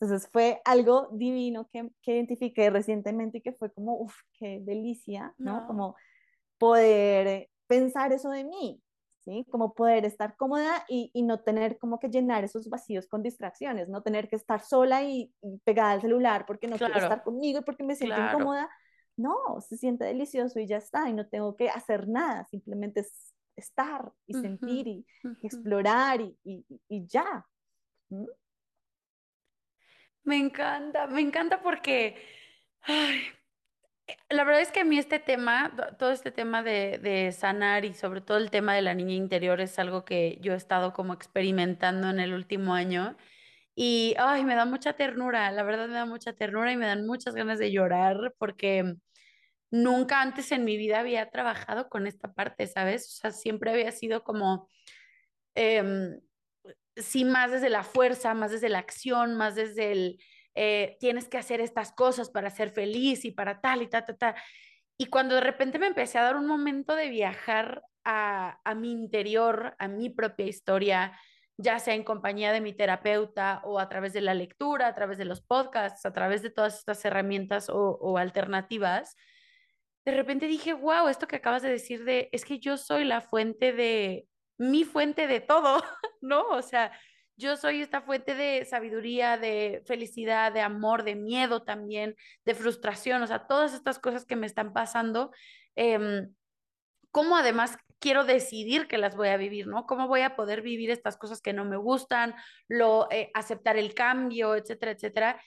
[0.00, 5.34] Entonces fue algo divino que, que identifiqué recientemente y que fue como, uff, qué delicia,
[5.38, 5.66] ¿no?
[5.66, 5.96] Como
[6.56, 8.80] poder pensar eso de mí,
[9.20, 9.44] ¿sí?
[9.50, 13.88] Como poder estar cómoda y, y, no tener como que llenar esos vacíos con distracciones,
[13.88, 15.32] no tener que estar sola y,
[15.64, 18.68] pegada al celular porque no quiero estar conmigo y porque me siento incómoda,
[19.18, 23.34] no, se siente delicioso y ya está, y no tengo que hacer nada, simplemente es
[23.56, 25.06] estar y sentir y,
[25.42, 27.44] explorar y, y ya.
[30.22, 32.16] Me encanta, me encanta porque
[34.30, 37.94] la verdad es que a mí este tema, todo este tema de, de, sanar y
[37.94, 41.12] sobre todo el tema de la niña interior es algo que yo he estado como
[41.12, 43.16] experimentando en el último año.
[43.80, 47.06] Y, ay, me da mucha ternura, la verdad me da mucha ternura y me dan
[47.06, 48.96] muchas ganas de llorar porque
[49.70, 53.06] nunca antes en mi vida había trabajado con esta parte, ¿sabes?
[53.06, 54.68] O sea, siempre había sido como,
[55.54, 56.20] em,
[56.96, 60.18] sí, más desde la fuerza, más desde la acción, más desde el,
[60.56, 64.18] eh, tienes que hacer estas cosas para ser feliz y para tal y tal, tal,
[64.18, 64.34] tal.
[64.96, 68.90] Y cuando de repente me empecé a dar un momento de viajar a, a mi
[68.90, 71.12] interior, a mi propia historia,
[71.58, 75.18] ya sea en compañía de mi terapeuta o a través de la lectura, a través
[75.18, 79.16] de los podcasts, a través de todas estas herramientas o, alternativas,
[80.04, 83.20] de repente dije, wow, esto que acabas de decir de, es que yo soy la
[83.20, 85.82] fuente de, mi fuente de todo,
[86.20, 86.48] ¿no?
[86.48, 86.92] O sea,
[87.36, 93.22] yo soy esta fuente de sabiduría, de felicidad, de amor, de miedo también, de frustración,
[93.22, 95.32] o sea, todas estas cosas que me están pasando,
[95.76, 96.28] eh,
[97.10, 99.86] ¿cómo además quiero decidir que las voy a vivir, ¿no?
[99.86, 102.34] ¿Cómo voy a poder vivir estas cosas que no me gustan,
[102.68, 105.40] lo, eh, aceptar el cambio, etcétera, etcétera?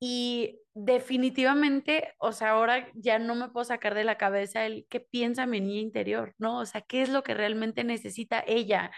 [0.00, 5.00] Y definitivamente, o sea, ahora ya no me puedo sacar de la cabeza el qué
[5.00, 6.58] piensa mi niña interior, ¿no?
[6.58, 8.90] O sea, qué es lo que realmente necesita ella.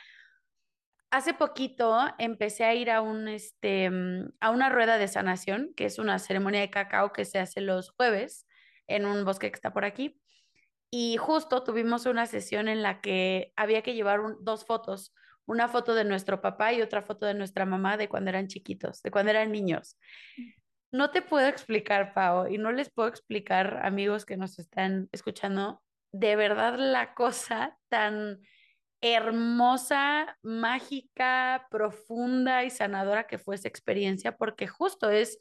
[1.11, 5.85] Hace poquito empecé a ir a un este mm, a una rueda de sanación, que
[5.87, 8.47] es una ceremonia de cacao que se hace los jueves
[8.89, 10.21] en un bosque que está por aquí.
[10.91, 15.15] Y justo tuvimos una sesión en la que había que llevar dos fotos,
[15.47, 19.03] una foto de nuestro papá y otra foto de nuestra mamá de cuando eran chiquitos,
[19.03, 19.99] de cuando eran niños.
[20.93, 25.83] No te puedo explicar, Pau, y no les puedo explicar, amigos que nos están escuchando,
[26.13, 28.41] de verdad la cosa tan
[29.01, 35.39] hermosa, mágica, profunda y sanadora que fue esa experiencia, porque justo es,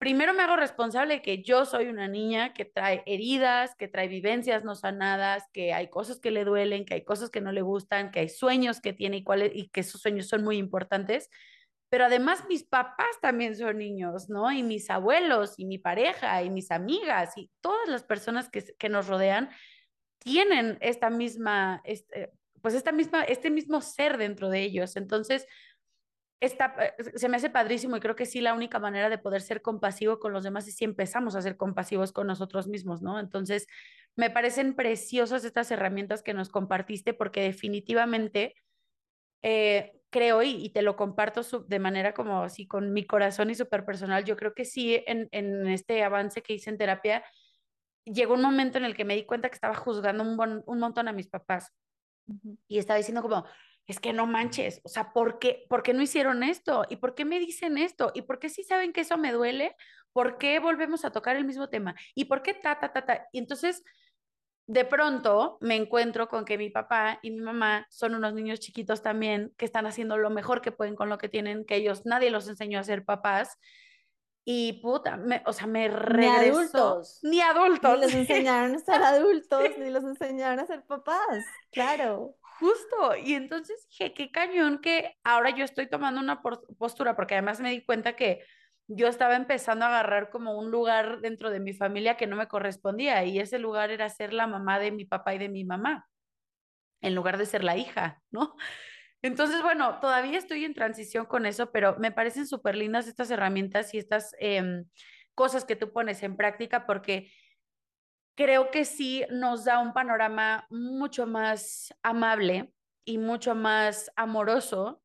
[0.00, 4.08] primero me hago responsable de que yo soy una niña que trae heridas, que trae
[4.08, 7.62] vivencias no sanadas, que hay cosas que le duelen, que hay cosas que no le
[7.62, 11.30] gustan, que hay sueños que tiene y, y que esos sueños son muy importantes
[11.90, 14.50] pero además mis papás también son niños, ¿no?
[14.52, 18.88] Y mis abuelos y mi pareja y mis amigas y todas las personas que, que
[18.88, 19.50] nos rodean
[20.20, 22.30] tienen esta misma, este,
[22.62, 24.94] pues esta misma, este mismo ser dentro de ellos.
[24.94, 25.48] Entonces,
[26.40, 29.42] esta, eh, se me hace padrísimo y creo que sí la única manera de poder
[29.42, 33.20] ser compasivo con los demás es si empezamos a ser compasivos con nosotros mismos, ¿no?
[33.20, 33.66] Entonces,
[34.16, 38.54] me parecen preciosas estas herramientas que nos compartiste porque definitivamente
[39.42, 43.84] eh, creo y, te lo comparto de manera como así con mi corazón y súper
[43.84, 47.24] personal, yo creo que sí, en, en, este avance que hice en terapia,
[48.04, 51.06] llegó un momento en el que me di cuenta que estaba juzgando un, un montón
[51.08, 51.72] a mis papás
[52.68, 53.44] y estaba diciendo como,
[53.90, 56.84] es que no manches, o sea, ¿por qué, ¿por qué no hicieron esto?
[56.88, 58.12] ¿Y por qué me dicen esto?
[58.14, 59.74] ¿Y por qué si saben que eso me duele?
[60.12, 61.94] ¿Por qué volvemos a tocar el mismo tema?
[62.14, 63.28] ¿Y por qué ta, ta, ta, ta?
[63.32, 63.82] Y entonces
[64.70, 69.02] de pronto me encuentro con que mi papá y mi mamá son unos niños chiquitos
[69.02, 72.30] también que están haciendo lo mejor que pueden con lo que tienen, que ellos nadie
[72.30, 73.58] los enseñó a ser papás.
[74.44, 76.22] Y puta, me, o sea, me regresó.
[76.22, 77.18] Ni adultos.
[77.22, 77.96] Ni adultos.
[77.96, 81.44] Ni los enseñaron a ser adultos, ni los enseñaron a ser papás.
[81.72, 82.36] Claro.
[82.60, 83.16] Justo.
[83.16, 86.42] Y entonces dije, qué cañón que ahora yo estoy tomando una
[86.78, 88.44] postura, porque además me di cuenta que
[88.86, 92.48] yo estaba empezando a agarrar como un lugar dentro de mi familia que no me
[92.48, 96.06] correspondía y ese lugar era ser la mamá de mi papá y de mi mamá.
[97.02, 98.56] en lugar de ser la hija, ¿no?
[99.22, 103.94] Entonces, bueno, todavía estoy en transición con eso, pero me parecen súper lindas estas herramientas
[103.94, 104.84] y estas em,
[105.34, 107.32] cosas que tú pones en práctica porque
[108.34, 112.72] creo que sí nos da un panorama mucho más amable
[113.04, 115.02] y mucho más amoroso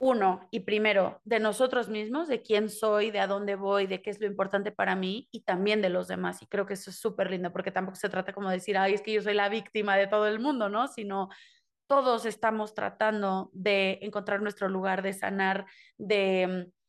[0.00, 4.08] uno y primero de nosotros mismos, de quién soy, de a dónde voy, de qué
[4.08, 6.40] es lo importante para mí y también de los demás.
[6.42, 8.94] Y creo que eso es súper lindo porque tampoco se trata como de decir, ay,
[8.94, 10.88] es que yo soy la víctima de todo el mundo, ¿no?
[10.88, 11.28] Sino
[11.86, 15.66] todos estamos tratando de encontrar nuestro lugar, de sanar,
[15.98, 16.79] de mm,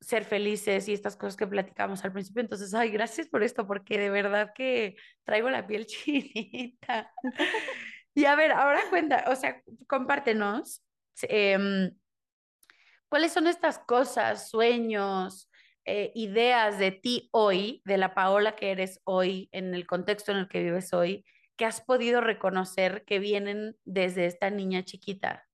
[0.00, 2.40] ser felices y estas cosas que platicamos al principio.
[2.42, 7.12] Entonces, ay, gracias por esto, porque de verdad que traigo la piel chinita.
[8.14, 10.82] y a ver, ahora cuenta, o sea, compártenos.
[11.22, 11.90] Eh,
[13.08, 15.48] ¿Cuáles son estas cosas, sueños,
[15.84, 20.38] eh, ideas de ti hoy, de la Paola que eres hoy, en el contexto en
[20.38, 21.24] el que vives hoy,
[21.56, 25.46] que has podido reconocer que vienen desde esta niña chiquita?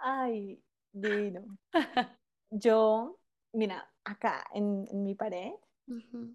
[0.00, 1.58] Ay, divino.
[2.50, 3.18] Yo,
[3.52, 5.52] mira, acá en, mi pared,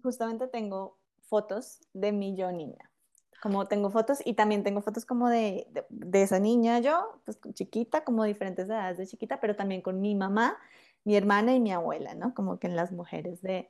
[0.02, 2.90] justamente tengo fotos de mi yo niña
[3.44, 8.02] como tengo fotos y también tengo fotos como de, de, esa niña yo, pues chiquita,
[8.02, 10.56] como diferentes edades de chiquita, pero también con mi mamá,
[11.04, 12.32] mi hermana y mi abuela, ¿no?
[12.32, 13.68] Como que en las mujeres de,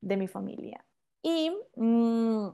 [0.00, 0.84] de mi familia.
[1.22, 2.48] Y mm,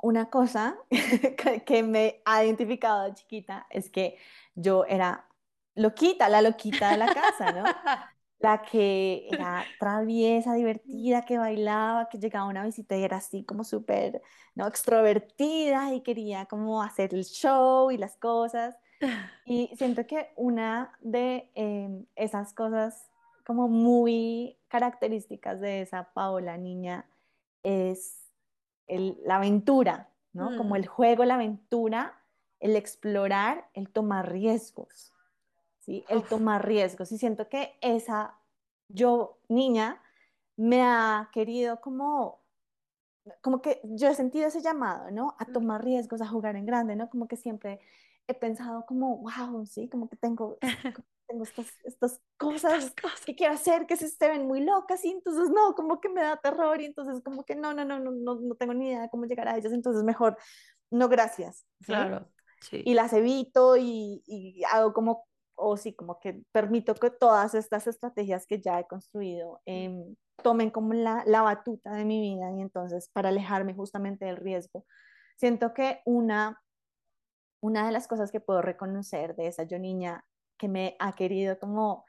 [0.00, 0.78] una cosa
[1.66, 4.16] que, me ha identificado de chiquita es que
[4.54, 5.28] yo era
[5.74, 7.64] loquita, la loquita de la casa, ¿no?
[8.44, 13.42] la que era traviesa, divertida, que bailaba, que llegaba a una visita y era así
[13.42, 14.20] como súper,
[14.54, 14.66] ¿no?
[14.66, 18.76] Extrovertida y quería como hacer el show y las cosas.
[19.46, 23.10] Y siento que una de em, esas cosas
[23.46, 27.06] como muy características de esa Paola niña
[27.62, 28.30] es
[28.86, 30.56] el, la aventura, ¿no?
[30.56, 30.76] Como mm.
[30.76, 32.18] el juego, la aventura,
[32.60, 35.13] el explorar, el tomar riesgos.
[35.84, 36.04] ¿Sí?
[36.08, 37.12] El tomar riesgos.
[37.12, 38.38] Y siento que esa,
[38.88, 40.02] yo, niña,
[40.56, 42.42] me ha querido como,
[43.40, 45.36] como que yo he sentido ese llamado, ¿no?
[45.38, 47.10] A tomar riesgos, a jugar en grande, ¿no?
[47.10, 47.80] Como que siempre
[48.26, 50.58] he pensado como, wow, sí, como que tengo,
[51.26, 52.94] tengo estas, estas cosas
[53.26, 56.38] que quiero hacer que se, ven muy locas y entonces no, como que me da
[56.38, 59.10] terror y entonces como que no, no, no, no, no, no tengo ni idea de
[59.10, 60.38] cómo llegar a ellas, entonces mejor,
[60.90, 61.66] no, gracias.
[61.84, 62.30] Claro.
[62.60, 62.82] Sí.
[62.86, 67.86] Y las evito y, y hago como o sí, como que permito que todas estas
[67.86, 72.60] estrategias que ya he construido em, tomen como la, la, batuta de mi vida y
[72.60, 74.84] entonces para alejarme justamente del riesgo.
[75.36, 76.60] Siento que una,
[77.60, 80.24] una de las cosas que puedo reconocer de esa yo niña
[80.58, 82.04] que me ha querido como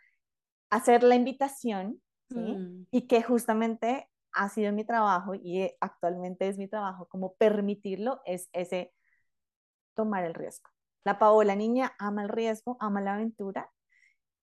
[0.70, 2.40] hacer la invitación, ¿sí?
[2.40, 2.88] Mm.
[2.92, 8.50] Y que justamente ha sido mi trabajo y actualmente es mi trabajo, como permitirlo, es
[8.54, 8.94] ese
[9.96, 10.70] tomar el riesgo.
[11.06, 13.72] La Paola niña ama el riesgo, ama la aventura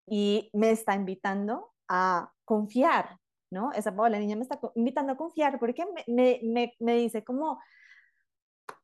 [0.07, 3.19] y me está invitando a confiar,
[3.51, 3.73] ¿no?
[3.73, 7.61] Esa Paola niña me está invitando a confiar porque me, me, me, dice como,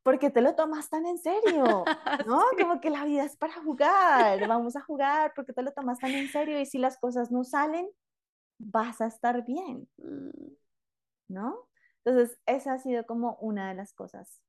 [0.03, 1.85] ¿por qué te lo tomas tan en serio?
[2.27, 2.43] ¿No?
[2.59, 6.01] Como que la vida es para jugar, vamos a jugar, ¿por qué te lo tomas
[6.01, 6.59] tan en serio?
[6.59, 7.89] Y si las cosas no salen,
[8.59, 10.53] vas a estar bien, mm.
[11.29, 11.69] ¿no?
[12.05, 14.41] Entonces, esa ha sido como una de las cosas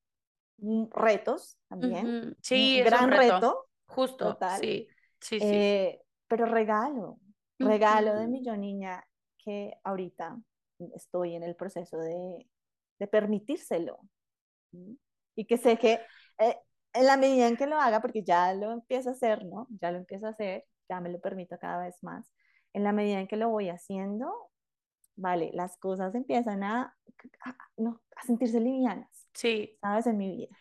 [0.92, 2.36] retos también.
[2.42, 3.68] Sí, un gran reto.
[3.86, 4.38] Justo.
[4.60, 4.88] Sí,
[5.20, 5.46] sí, sí.
[5.46, 7.20] Eh, pero regalo,
[7.58, 9.04] regalo de mi yo niña
[9.38, 10.38] que ahorita
[10.96, 12.48] estoy en el proceso de,
[13.00, 14.00] de permitírselo.
[15.36, 16.00] Y que sé que
[16.38, 16.58] eh,
[16.94, 19.68] en la medida en que lo haga, porque ya lo empiezo a hacer, ¿no?
[19.82, 22.32] Ya lo empiezo a hacer, ya me lo permito cada vez más.
[22.74, 24.52] En la medida en que lo voy haciendo,
[25.16, 26.96] vale, las cosas empiezan a,
[27.46, 29.19] a, no, a sentirse livianas.
[29.40, 29.78] Sí.
[29.82, 30.06] ¿Sabes?
[30.08, 30.58] En mi vida.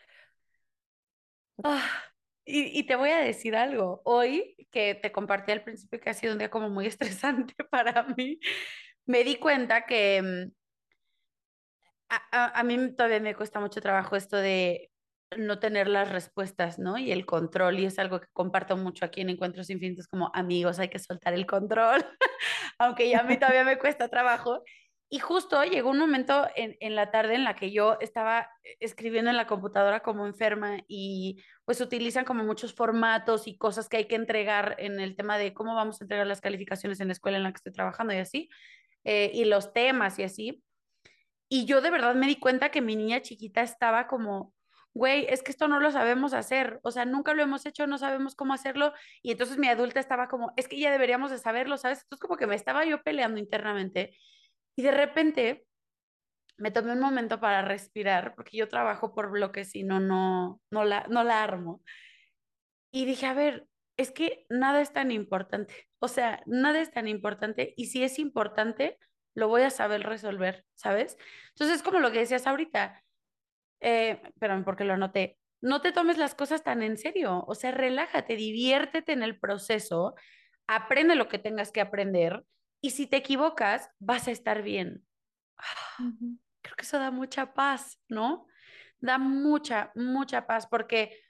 [1.64, 1.84] Ah,
[2.44, 4.00] y, y, te voy a decir algo.
[4.04, 8.04] Hoy, que te compartí al principio que ha sido un día como muy estresante para
[8.16, 8.38] mí,
[9.06, 10.52] me di cuenta que mm,
[12.08, 14.92] a, a, mí todavía me cuesta mucho trabajo esto de
[15.36, 16.98] no tener las respuestas, ¿no?
[16.98, 20.78] Y el control, y es algo que comparto mucho aquí en Encuentros Infinitos como amigos,
[20.78, 22.04] hay que soltar el control,
[22.78, 24.62] aunque ya a mí todavía me cuesta trabajo.
[25.10, 29.30] Y justo llegó un momento en, en, la tarde en la que yo estaba escribiendo
[29.30, 34.04] en la computadora como enferma y pues utilizan como muchos formatos y cosas que hay
[34.04, 37.38] que entregar en el tema de cómo vamos a entregar las calificaciones en la escuela
[37.38, 38.50] en la que estoy trabajando y así,
[39.04, 40.62] eh, y los temas y así.
[41.48, 44.52] Y yo de verdad me di cuenta que mi niña chiquita estaba como,
[44.92, 47.96] güey, es que esto no lo sabemos hacer, o sea, nunca lo hemos hecho, no
[47.96, 48.92] sabemos cómo hacerlo.
[49.22, 52.00] Y entonces mi adulta estaba como, es que ya deberíamos de saberlo, ¿sabes?
[52.02, 54.18] Entonces como que me estaba yo peleando internamente
[54.78, 55.66] y de repente
[56.56, 60.84] me tomé un momento para respirar, porque yo trabajo por bloques y no, no, no,
[60.84, 61.82] la, no la armo.
[62.92, 63.66] Y dije, a ver,
[63.96, 65.88] es que nada es tan importante.
[65.98, 69.00] O sea, nada es tan importante y si es importante,
[69.34, 71.16] lo voy a saber resolver, ¿sabes?
[71.48, 73.02] Entonces, es como lo que decías ahorita,
[73.80, 74.22] eh,
[74.64, 79.10] porque lo anoté, no te tomes las cosas tan en serio, o sea, relájate, diviértete
[79.10, 80.14] en el proceso,
[80.68, 82.44] aprende lo que tengas que aprender
[82.80, 85.04] y si te equivocas, vas a estar bien.
[86.62, 88.46] Creo que eso da mucha paz, ¿no?
[89.00, 91.20] Da mucha, mucha paz porque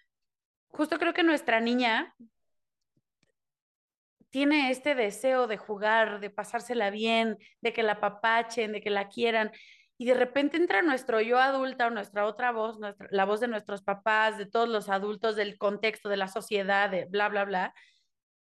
[0.69, 2.15] justo creo que nuestra niña
[4.31, 9.09] tiene este deseo de jugar, de pasársela bien, de que la papachen, de que la
[9.09, 9.51] quieran.
[9.97, 13.49] Y de repente entra nuestro yo adulta o nuestra otra voz, nuestra, la voz de
[13.49, 17.75] nuestros papás, de todos los adultos, del contexto, de la sociedad, de bla, bla, bla.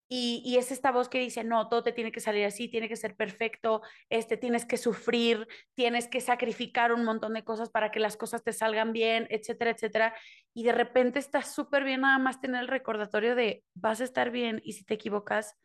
[0.07, 2.87] Y, y, es esta voz que dice, no, todo te tiene que salir así, tiene
[2.87, 7.89] que ser perfecto, este, tienes que sufrir, tienes que sacrificar un montón de cosas para
[7.89, 10.15] que las cosas te salgan bien, etcétera, etcétera.
[10.53, 14.29] Y de repente está súper bien nada más tener el recordatorio de, vas a estar
[14.29, 15.55] bien y si te equivocas,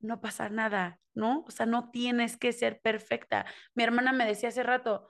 [0.00, 1.44] no pasa nada, ¿no?
[1.46, 3.46] O sea, no tienes que ser perfecta.
[3.74, 5.08] Mi hermana me decía hace rato,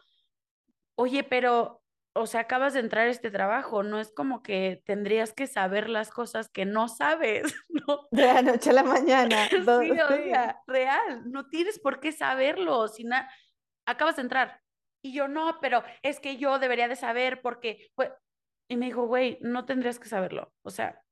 [0.95, 1.82] oye, pero,
[2.15, 5.89] o sea, acabas de entrar a este trabajo, no es como que tendrías que saber
[5.89, 8.09] las cosas que no sabes, ¿no?
[8.11, 9.49] De la noche a la mañana.
[9.51, 13.07] sí, o sea, real, no tienes por qué saberlo, si
[13.87, 14.61] acabas de entrar.
[15.03, 18.11] Y yo, no, pero es que yo debería de saber porque, pues,
[18.69, 20.53] y me dijo, güey, no tendrías que saberlo.
[20.63, 21.03] O sea,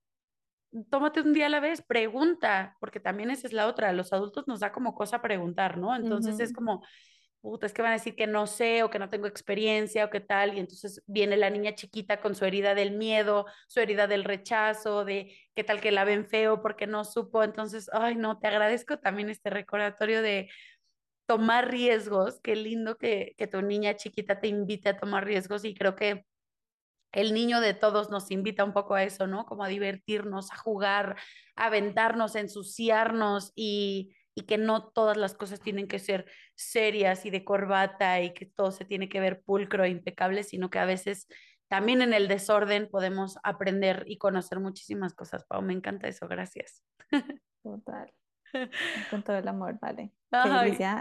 [0.90, 4.46] tómate un día a la vez, pregunta, porque también esa es la otra, los adultos
[4.46, 5.94] nos da como cosa preguntar, ¿no?
[5.96, 6.82] Entonces es como,
[7.41, 10.11] puta, es que van a decir que no sé o que no tengo experiencia o
[10.11, 14.07] qué tal, y entonces viene la niña chiquita con su herida del miedo, su herida
[14.07, 18.38] del rechazo, de qué tal que la ven feo porque no supo, entonces, ay, no,
[18.38, 20.51] te agradezco también este recordatorio de
[21.26, 25.74] tomar riesgos, qué lindo que, que tu niña chiquita te invite a tomar riesgos y
[25.74, 26.26] creo que
[27.12, 29.45] el niño de todos nos invita un poco a eso, ¿no?
[29.47, 31.16] Como a divertirnos, a jugar,
[31.57, 37.26] a aventarnos, a ensuciarnos y, y que no todas las cosas tienen que ser serias
[37.26, 40.78] y de corbata y que todo se tiene que ver pulcro e impecable, sino que
[40.78, 41.26] a veces
[41.68, 45.45] también en el desorden podemos aprender y conocer muchísimas cosas.
[45.45, 46.83] Pau, me encanta eso, gracias.
[47.62, 48.12] Total.
[49.11, 50.12] Con todo el amor, vale.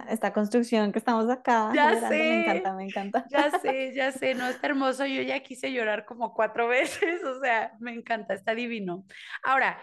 [0.10, 1.72] esta construcción que estamos acá.
[1.74, 2.10] Ya sé.
[2.10, 3.26] Me encanta, me encanta.
[3.32, 5.06] Ya sé, ya sé, no está hermoso.
[5.06, 9.06] Yo ya quise llorar como cuatro veces, o sea, me encanta, está divino.
[9.44, 9.80] Ahora,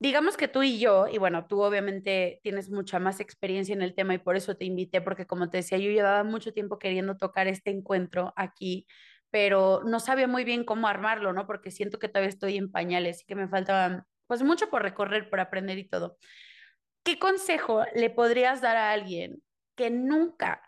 [0.00, 3.94] digamos que tú y yo, y bueno, tú obviamente tienes mucha más experiencia en el
[3.94, 7.16] tema y por eso te invité, porque como te decía, yo llevaba mucho tiempo queriendo
[7.16, 8.86] tocar este encuentro aquí,
[9.30, 11.46] pero no sabía muy bien cómo armarlo, ¿no?
[11.46, 15.30] Porque siento que todavía estoy en pañales y que me faltaba pues mucho por recorrer,
[15.30, 16.18] por aprender y todo.
[17.04, 19.42] ¿Qué consejo le podrías dar a alguien
[19.76, 20.62] que nunca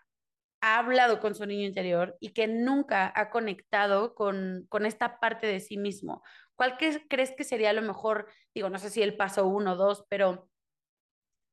[0.61, 5.47] ha hablado con su niño interior y que nunca ha conectado con, con esta parte
[5.47, 6.23] de sí mismo?
[6.61, 8.27] ¿Cuál crees que sería lo mejor?
[8.53, 10.47] Digo, no sé si el paso uno o dos, pero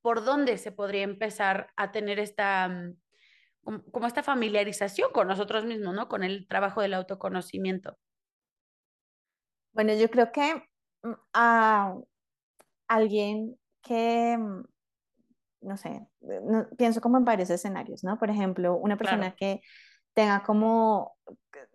[0.03, 5.95] ¿por dónde se podría empezar a tener esta, mm, como, esta familiarización con nosotros mismos,
[5.95, 6.09] ¿no?
[6.09, 7.97] Con el trabajo del autoconocimiento.
[9.73, 10.63] Bueno, yo creo que
[11.03, 11.95] mm, a
[12.87, 14.63] alguien que, mm,
[15.63, 16.07] no sé,
[16.77, 18.19] pienso como en varios escenarios, ¿no?
[18.19, 19.63] Por ejemplo, una persona que
[20.19, 21.17] tenga como,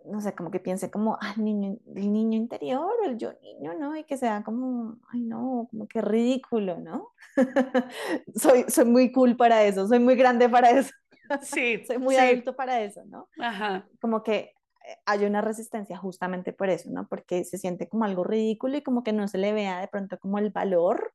[0.04, 3.74] no sé, como que piense como, ah, el niño, el niño interior, el yo niño,
[3.80, 3.96] ¿no?
[3.96, 7.14] Y que sea como, ay, no, como que ridículo, ¿no?
[8.36, 10.92] soy, soy muy cool para eso, soy muy grande para eso.
[11.42, 11.82] Sí.
[11.88, 13.30] soy muy adulto para eso, ¿no?
[13.40, 13.88] Ajá.
[14.02, 17.08] Como que eh, hay una resistencia justamente por eso, ¿no?
[17.08, 20.20] Porque se siente como algo ridículo y como que no se le vea de pronto
[20.20, 21.14] como el valor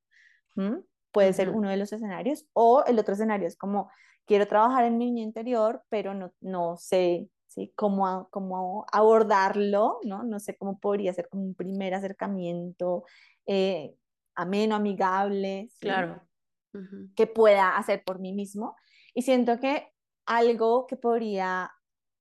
[1.12, 2.46] Puede ser uno de los escenarios.
[2.52, 3.90] O el otro escenario es como,
[4.28, 7.72] quiero trabajar en mi niño interior, pero no, no sé ¿sí?
[7.74, 10.22] cómo, cómo abordarlo, ¿no?
[10.22, 13.04] No sé cómo podría ser como un primer acercamiento
[13.46, 13.96] eh,
[14.36, 15.70] ameno, amigable.
[15.80, 16.22] Claro.
[17.16, 18.76] Que pueda hacer por mí mismo.
[19.14, 19.88] Y siento que
[20.26, 21.72] algo que podría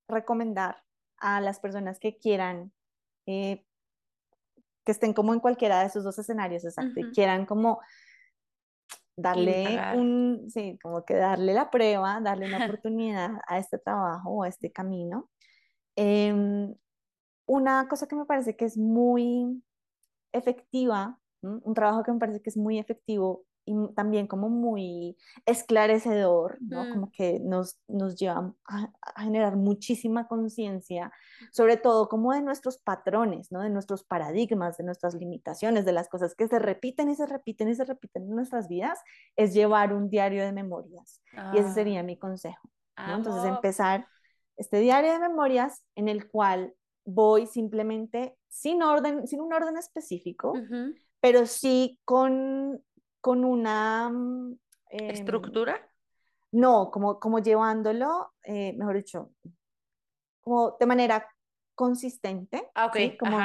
[0.08, 0.82] recomendar
[1.18, 2.72] a las personas que quieran
[3.26, 3.64] eh,
[4.84, 7.78] que estén como en cualquiera de esos dos escenarios, exacto, y quieran como
[9.18, 14.42] darle un, sí, como que darle la prueba, darle una oportunidad a este trabajo o
[14.44, 15.28] a este camino.
[15.96, 16.74] Em,
[17.46, 19.62] una cosa que me parece que es muy
[20.32, 25.16] efectiva, un trabajo que me parece que es muy efectivo y también como muy
[25.46, 26.84] esclarecedor, ¿no?
[26.84, 26.92] Mm.
[26.92, 28.92] Como que nos, nos lleva a,
[29.22, 31.12] generar muchísima conciencia,
[31.52, 33.60] sobre todo como de nuestros patrones, ¿no?
[33.60, 37.68] De nuestros paradigmas, de nuestras limitaciones, de las cosas que se repiten y se repiten
[37.68, 38.98] y se repiten en nuestras vidas,
[39.36, 41.20] es llevar un diario de memorias.
[41.54, 42.04] Y ese sería ah.
[42.04, 43.16] mi consejo, ¿no?
[43.16, 44.06] Entonces empezar
[44.56, 50.52] este diario de memorias en el cual voy simplemente sin orden, sin un orden específico,
[51.20, 52.82] pero sí con,
[53.20, 54.10] con una...
[54.90, 55.88] Em, ¿Estructura?
[56.52, 59.32] No, como, como llevándolo, eh, mejor dicho,
[60.40, 61.28] como de manera
[61.74, 62.70] consistente.
[62.74, 63.18] Ah, ok.
[63.18, 63.38] Como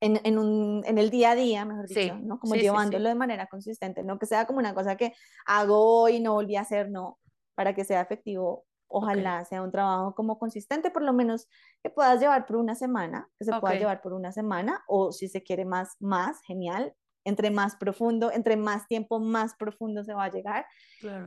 [0.00, 2.40] en, en, un, en, el día a día, mejor dicho, ¿no?
[2.40, 5.14] Como llevándolo de manera consistente, no que sea como una cosa que
[5.46, 7.20] hago y no volví a hacer, no,
[7.54, 8.66] para que sea efectivo.
[8.88, 11.48] Ojalá sea un trabajo como consistente, por lo menos
[11.82, 15.28] que puedas llevar por una semana, que se pueda llevar por una semana, o si
[15.28, 16.94] se quiere más, más, genial,
[17.24, 20.66] entre más profundo, entre más tiempo, más profundo se va a llegar.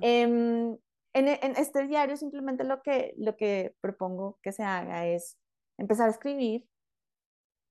[0.02, 0.76] Em,
[1.14, 5.38] en, en, este diario simplemente lo que, lo que propongo que se haga es
[5.78, 6.68] empezar a escribir,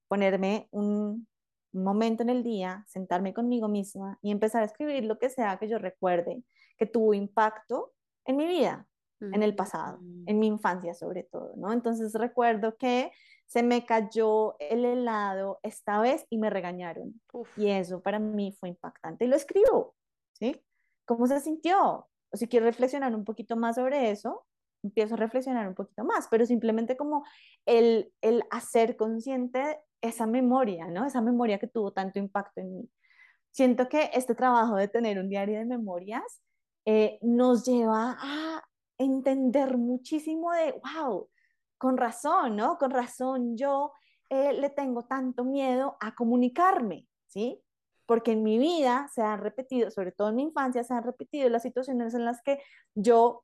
[0.07, 1.27] ponerme un,
[1.75, 5.67] momento en el día, sentarme conmigo misma y empezar a escribir lo que sea que
[5.67, 6.43] yo recuerde
[6.77, 7.93] que tuvo impacto
[8.25, 8.87] en mi vida,
[9.19, 10.23] en el pasado, mm.
[10.27, 11.73] en mi infancia sobre todo, ¿no?
[11.73, 13.11] Entonces recuerdo que
[13.45, 17.21] se me cayó el helado esta vez y me regañaron.
[17.55, 19.25] Y eso para mí fue impactante.
[19.25, 19.95] Y lo escribo,
[20.33, 20.61] ¿sí?
[21.05, 22.07] ¿Cómo se sintió?
[22.31, 24.45] O si quiero reflexionar un poquito más sobre eso,
[24.83, 27.23] empiezo a reflexionar un poquito más, pero simplemente como
[27.65, 31.05] el, el hacer consciente esa memoria, ¿no?
[31.05, 32.89] Esa memoria que tuvo tanto impacto en mí.
[33.51, 36.41] Siento que este trabajo de tener un diario de memorias
[36.85, 38.63] eh, nos lleva a
[38.97, 41.29] entender muchísimo de, wow,
[41.85, 42.79] con razón, ¿no?
[42.79, 43.93] Con razón yo
[44.31, 47.61] eh, le tengo tanto miedo a comunicarme, ¿sí?
[48.07, 51.47] Porque en mi vida se han repetido, sobre todo en mi infancia, se han repetido
[51.47, 52.59] las situaciones en las que
[52.95, 53.43] yo,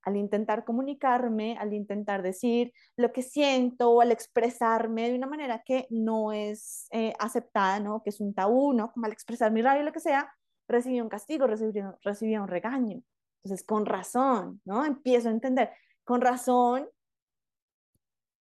[0.00, 5.62] al intentar comunicarme, al intentar decir lo que siento o al expresarme de una manera
[5.62, 8.02] que no es eh, aceptada, ¿no?
[8.02, 8.92] Que es un tabú, ¿no?
[8.92, 10.32] Como al expresar mi rabia, lo que sea,
[10.68, 13.02] recibí un castigo, recibí, recibí un regaño.
[13.42, 14.86] Entonces, con razón, ¿no?
[14.86, 15.70] Empiezo a entender,
[16.02, 16.88] con razón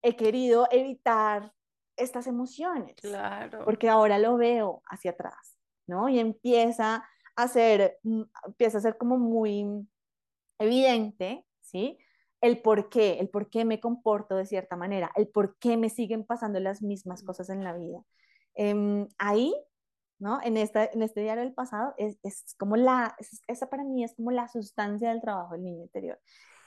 [0.05, 1.51] he querido evitar
[1.97, 2.95] estas emociones.
[3.01, 3.65] Claro.
[3.65, 6.09] Porque ahora lo veo hacia atrás, ¿no?
[6.09, 7.03] Y empieza
[7.35, 9.65] a ser, mm, empieza a ser como muy
[10.59, 11.97] evidente, ¿sí?
[12.39, 15.89] El por qué, el por qué me comporto de cierta manera, el por qué me
[15.89, 18.03] siguen pasando las mismas cosas en la vida.
[18.53, 19.55] Em, ahí,
[20.19, 20.39] ¿no?
[20.43, 23.15] En, esta, en este diario del pasado, es, es como la,
[23.47, 26.19] esa para mí es como la sustancia del trabajo del niño interior.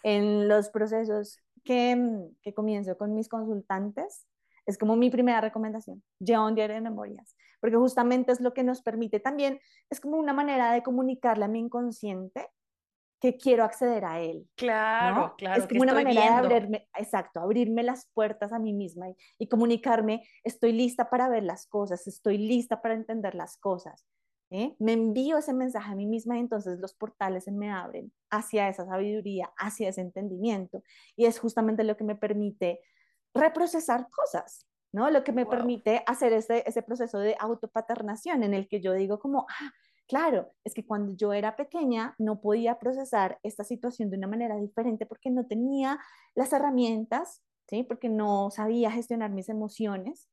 [0.03, 4.27] En los procesos que, que comienzo con mis consultantes,
[4.65, 8.65] es como mi primera recomendación, lleva un diario de memorias, porque justamente es lo que
[8.65, 9.61] nos permite también,
[9.91, 12.49] es como una manera de comunicarle a mi inconsciente
[13.21, 14.49] que quiero acceder a él.
[14.55, 15.61] Claro, claro.
[15.61, 19.49] Es como una manera de abrirme, exacto, abrirme las puertas a mí misma y, y,
[19.49, 24.07] comunicarme, estoy lista para ver las cosas, estoy lista para entender las cosas.
[24.51, 24.75] ¿Eh?
[24.79, 28.69] Me envío ese mensaje a mí misma y entonces los portales se me abren hacia
[28.69, 30.83] esa sabiduría, hacia ese entendimiento.
[31.17, 32.81] Y es justamente lo que me permite
[33.35, 35.11] reprocesar cosas, ¿no?
[35.11, 39.19] Lo que me permite hacer ese, ese proceso de autopaternación en el que yo digo
[39.19, 39.73] como, ah,
[40.09, 44.57] claro, es que cuando yo era pequeña no podía procesar esta situación de una manera
[44.57, 46.01] diferente porque no tenía
[46.35, 47.83] las herramientas, ¿sí?
[47.83, 50.29] Porque no sabía gestionar mis emociones,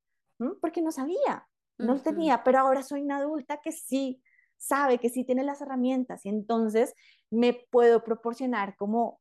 [0.62, 1.48] porque no sabía,
[1.78, 4.22] no tenía, pero ahora soy una adulta que sí
[4.58, 6.94] sabe, que sí tiene las herramientas y entonces
[7.30, 9.20] me puedo proporcionar como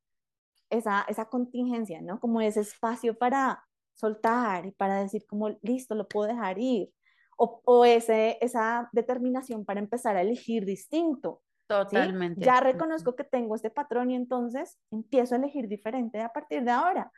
[0.70, 2.20] esa, esa contingencia, ¿no?
[2.20, 6.90] Como ese espacio para soltar y para decir como, listo, lo puedo dejar ir.
[7.36, 11.42] O, o ese, esa determinación para empezar a elegir distinto.
[11.66, 12.44] Totalmente.
[12.44, 16.70] Ya reconozco que tengo este patrón y entonces empiezo a elegir diferente a partir de
[16.70, 17.10] ahora.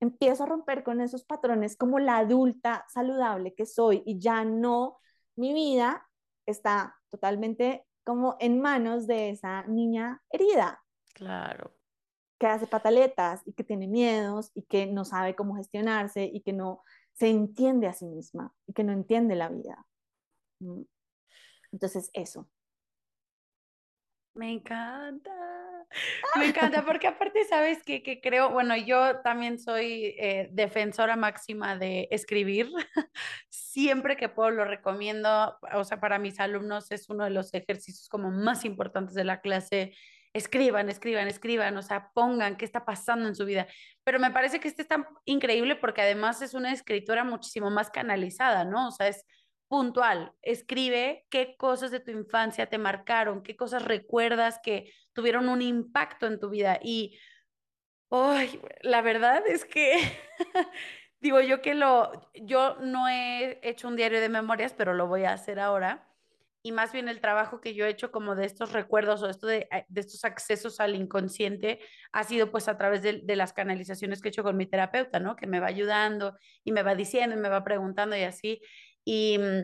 [0.00, 4.98] Empiezo a romper con esos patrones como la adulta saludable que soy y ya no,
[5.36, 6.08] mi vida
[6.46, 10.82] está totalmente como en manos de esa niña herida.
[11.12, 11.74] Claro.
[12.38, 16.54] Que hace pataletas y que tiene miedos y que no sabe cómo gestionarse y que
[16.54, 19.86] no se entiende a sí misma y que no entiende la vida.
[21.70, 22.48] Entonces, eso.
[24.38, 25.32] Me encanta.
[26.36, 28.04] Me encanta porque aparte, ¿sabes qué?
[28.04, 32.70] Que creo, bueno, yo también soy eh, defensora máxima de escribir.
[33.48, 35.58] Siempre que puedo lo recomiendo.
[35.74, 39.40] O sea, para mis alumnos es uno de los ejercicios como más importantes de la
[39.40, 39.92] clase.
[40.32, 43.66] Escriban, escriban, escriban, o sea, pongan qué está pasando en su vida.
[44.04, 48.64] Pero me parece que este está increíble porque además es una escritura muchísimo más canalizada,
[48.64, 48.86] ¿no?
[48.86, 49.24] O sea, es
[49.68, 50.32] puntual.
[50.42, 56.26] Escribe qué cosas de tu infancia te marcaron, qué cosas recuerdas que tuvieron un impacto
[56.26, 56.80] en tu vida.
[56.82, 57.18] Y
[58.10, 59.92] ay, la verdad es que
[61.20, 65.24] digo yo que lo, yo no he hecho un diario de memorias, pero lo voy
[65.24, 66.04] a hacer ahora.
[66.62, 69.46] y más bien el trabajo que yo he hecho como de estos recuerdos o esto
[69.46, 71.80] de, eh, de estos accesos al inconsciente
[72.12, 75.20] ha sido pues a través de, de, las canalizaciones que he hecho con mi terapeuta,
[75.20, 75.36] ¿no?
[75.36, 78.60] Que me va ayudando y me va diciendo y me va preguntando y así.
[79.10, 79.62] Y mm,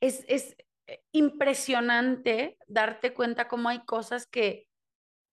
[0.00, 0.56] es, es
[0.86, 4.68] eh, impresionante darte cuenta cómo hay cosas que,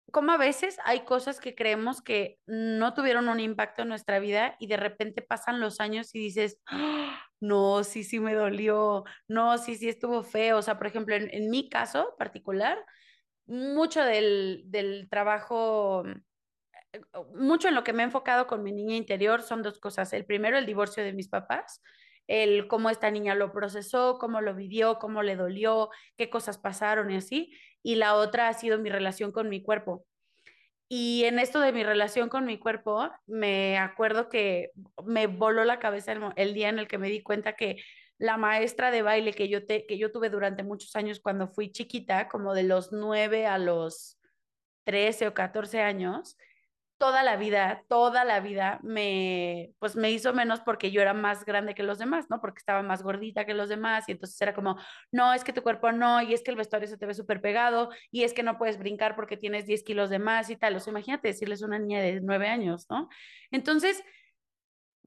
[0.10, 4.56] como a veces hay cosas que creemos que no tuvieron un impacto en nuestra vida
[4.58, 7.20] y de repente pasan los años y dices, ¡Ah!
[7.42, 10.60] no, sí, sí me dolió, no, sí, sí estuvo feo.
[10.60, 12.78] O sea, por ejemplo, en, en mi caso particular,
[13.48, 16.06] mucho del, del trabajo,
[16.94, 17.02] eh,
[17.36, 20.14] mucho en lo que me he enfocado con mi niña interior son dos cosas.
[20.14, 21.82] El primero, el divorcio de mis papás
[22.28, 27.12] el cómo esta niña lo procesó, cómo lo vivió, cómo le dolió, qué cosas pasaron
[27.12, 27.54] y así.
[27.82, 30.06] Y la otra ha sido mi relación con mi cuerpo.
[30.88, 34.72] Y en esto de mi relación con mi cuerpo, me acuerdo que
[35.06, 37.78] me voló la cabeza el, día en el que me di cuenta que
[38.20, 41.72] la maestra de baile que yo, te, que yo tuve durante muchos años cuando fui
[41.72, 44.20] chiquita, como de los 9 a los
[44.84, 46.38] 13 o 14 años,
[47.04, 51.44] toda la vida, toda la vida me, pues me hizo menos porque yo era más
[51.44, 52.40] grande que los demás, ¿no?
[52.40, 54.78] Porque estaba más gordita que los demás y entonces era como,
[55.12, 57.42] no, es que tu cuerpo no, y es que el vestuario se te ve súper
[57.42, 60.78] pegado, y es que no puedes brincar porque tienes 10 kilos de más y tal.
[60.78, 63.10] O sea, imagínate decirles a una niña de 9 años, ¿no?
[63.52, 64.02] Entonces,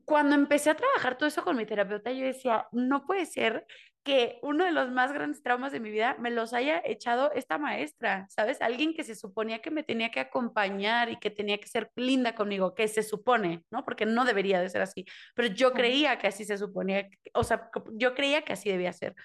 [0.05, 3.67] cuando empecé a trabajar todo eso con mi terapeuta, yo decía, no puede ser
[4.07, 7.59] que uno de los más grandes traumas de mi vida me los haya echado esta
[7.59, 8.63] maestra, ¿sabes?
[8.63, 12.37] Alguien que se suponía que me tenía que acompañar y que tenía que ser linda
[12.37, 13.85] conmigo, que se supone, ¿no?
[13.85, 15.05] Porque no debería de ser así,
[15.35, 19.17] pero yo creía que así se suponía, o sea, yo creía que así debía ser.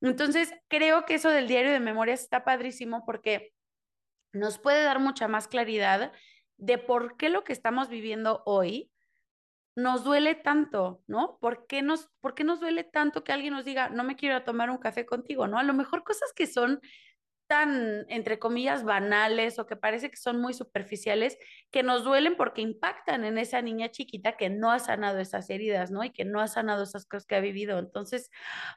[0.00, 3.52] Entonces, creo que eso del diario de memorias está padrísimo porque
[4.32, 6.12] nos puede dar mucha más claridad
[6.56, 8.90] de por qué lo que estamos viviendo hoy
[9.76, 11.38] nos duele tanto, ¿no?
[11.40, 14.42] ¿Por qué nos, por qué nos duele tanto que alguien nos diga, no me quiero
[14.44, 15.58] tomar un café contigo, ¿no?
[15.58, 16.80] A lo mejor cosas que son
[17.46, 21.38] tan, entre comillas, banales o que parece que son muy superficiales,
[21.70, 25.90] que nos duelen porque impactan en esa niña chiquita que no ha sanado esas heridas,
[25.90, 26.04] ¿no?
[26.04, 27.78] Y que no ha sanado esas cosas que ha vivido.
[27.78, 28.30] Entonces,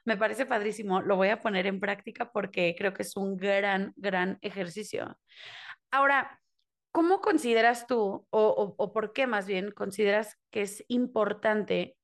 [0.06, 3.94] me parece padrísimo, lo voy a poner en práctica porque creo que es un gran,
[3.96, 5.18] gran ejercicio.
[5.92, 6.42] Ahora,
[6.98, 11.96] ¿Cómo consideras tú, o, por qué más bien consideras que es importante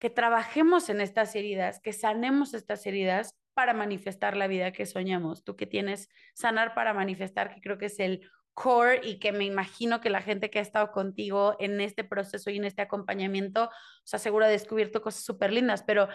[0.00, 5.44] que trabajemos en estas heridas, que sanemos estas heridas para manifestar la vida que soñamos?
[5.44, 9.44] Tú que tienes sanar para manifestar, que creo que es el core y que me
[9.44, 13.66] imagino que la gente que ha estado contigo en este proceso y en este acompañamiento,
[13.66, 13.70] o
[14.02, 16.08] sea, seguro ha descubierto cosas súper lindas, pero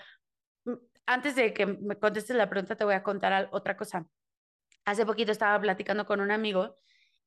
[0.66, 0.74] mm,
[1.06, 4.06] antes de que me contestes la pregunta, te voy a contar otra cosa.
[4.84, 6.76] Hace poquito estaba platicando con un amigo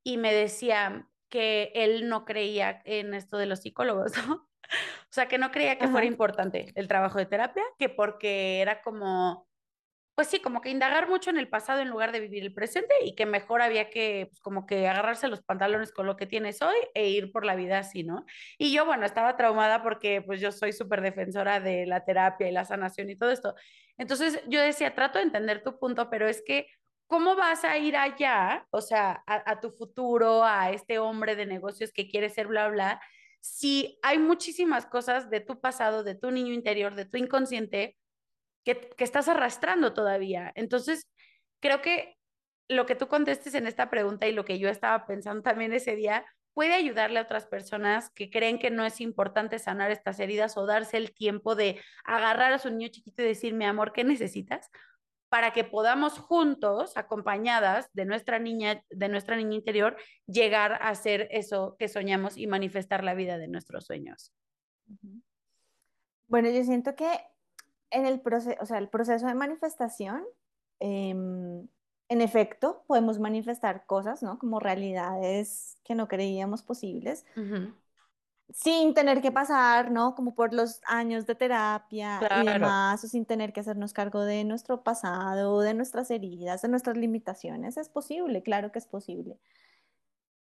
[0.05, 4.35] y me decía que él no creía en esto de los psicólogos, ¿no?
[4.35, 8.81] O sea, que no creía que fuera importante el trabajo de terapia, que porque era
[8.81, 9.47] como,
[10.15, 12.95] pues sí, como que indagar mucho en el pasado en lugar de vivir el presente
[13.05, 16.63] y que mejor había que, pues como que agarrarse los pantalones con lo que tienes
[16.63, 18.25] hoy e ir por la vida así, ¿no?
[18.57, 22.53] Y yo, bueno, estaba traumada porque pues yo soy súper defensora de la terapia y
[22.53, 23.55] la sanación y todo esto.
[23.99, 26.67] Entonces yo decía, trato de entender tu punto, pero es que
[27.07, 31.93] ¿cómo vas a ir allá, o sea, a, tu futuro, a este hombre de negocios
[31.93, 33.01] que quiere ser bla, bla,
[33.41, 37.97] si hay muchísimas cosas de tu pasado, de tu niño interior, de tu inconsciente,
[38.65, 40.53] que, que estás arrastrando todavía?
[40.55, 41.09] Entonces,
[41.61, 42.17] creo que
[42.69, 45.97] lo que tú contestes en esta pregunta y lo que yo estaba pensando también ese
[45.97, 46.25] día
[46.55, 50.67] puede ayudarle a otras personas que creen que no es importante sanar estas heridas o
[50.67, 54.71] darse el tiempo de agarrar a su niño chiquito y decir, mi amor, ¿qué necesitas?
[55.33, 61.27] Para que podamos juntos, acompañadas de nuestra niña, de nuestra niña interior, llegar a hacer
[61.31, 64.31] eso que soñamos y manifestar la vida de nuestros sueños.
[66.29, 67.09] Bueno, yo siento que
[67.89, 70.23] en el proceso, o sea, el proceso de manifestación,
[70.81, 71.67] em,
[72.11, 74.39] en efecto, podemos manifestar cosas, ¿no?
[74.39, 77.25] Como realidades que no creíamos posibles
[78.51, 80.15] sin tener que pasar, ¿no?
[80.15, 84.45] Como por los años de terapia y demás, o sin tener que hacernos cargo de
[84.45, 87.77] nuestro pasado, de nuestras heridas, de nuestras limitaciones.
[87.77, 89.39] Es posible, claro que es posible.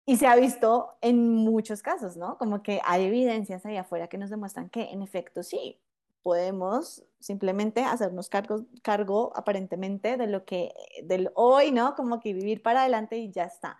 [0.06, 2.36] Y se ha visto en muchos casos, ¿no?
[2.38, 5.78] Como que hay evidencias ahí afuera que nos demuestran que en efecto sí,
[6.22, 10.72] podemos simplemente hacernos cargo, cargo aparentemente de lo que,
[11.04, 11.94] del hoy, ¿no?
[11.94, 13.78] Como que vivir para adelante y ya está.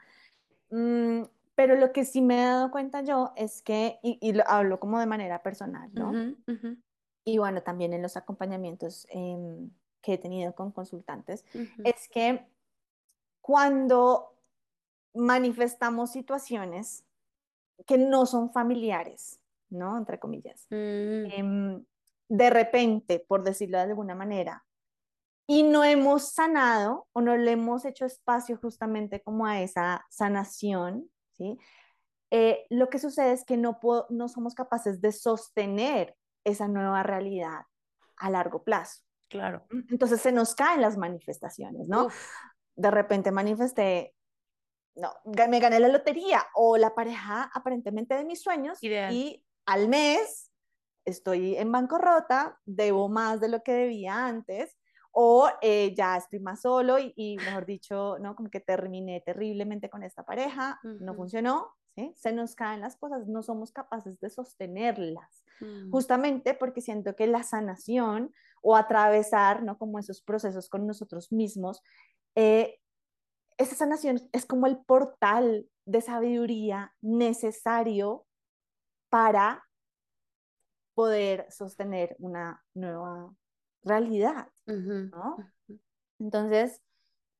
[0.70, 1.22] Mm,
[1.60, 4.98] pero lo que sí me he dado cuenta yo es que, y, lo hablo como
[4.98, 6.34] de manera personal, ¿no?
[7.22, 11.44] Y bueno, también en los acompañamientos em, que he tenido con consultantes,
[11.84, 12.46] es que
[13.42, 14.38] cuando
[15.12, 17.04] manifestamos situaciones
[17.86, 19.38] que no son familiares,
[19.68, 19.98] ¿no?
[19.98, 20.66] Entre comillas.
[20.70, 21.26] Mm.
[21.30, 21.84] Em,
[22.26, 24.64] de repente, por decirlo de alguna manera,
[25.46, 31.10] y no hemos sanado o no le hemos hecho espacio justamente como a esa sanación,
[31.40, 31.58] ¿sí?
[32.30, 33.80] Eh, lo que sucede es que no,
[34.10, 37.62] no somos capaces de sostener esa nueva realidad
[38.16, 39.02] a largo plazo.
[39.28, 39.66] Claro.
[39.88, 42.08] Entonces se nos caen las manifestaciones, ¿no?
[42.76, 44.14] De repente manifesté,
[44.94, 50.50] no, me gané la lotería o la pareja aparentemente de mis sueños y al mes
[51.04, 54.76] estoy en bancarrota, debo más de lo que debía antes
[55.12, 58.36] o eh, ya estoy más solo y, mejor dicho, ¿no?
[58.36, 62.12] Como que terminé terriblemente con esta pareja, no funcionó, ¿sí?
[62.16, 65.90] Se nos caen las cosas, no somos capaces de sostenerlas, mm.
[65.90, 68.32] justamente porque siento que la sanación
[68.62, 69.78] o atravesar, ¿no?
[69.78, 71.82] Como esos procesos con nosotros mismos,
[72.36, 72.78] eh,
[73.58, 78.26] esa sanación es como el portal de sabiduría necesario
[79.10, 79.64] para
[80.94, 83.34] poder sostener una nueva
[83.82, 85.36] realidad, ¿no?
[86.18, 86.82] Entonces,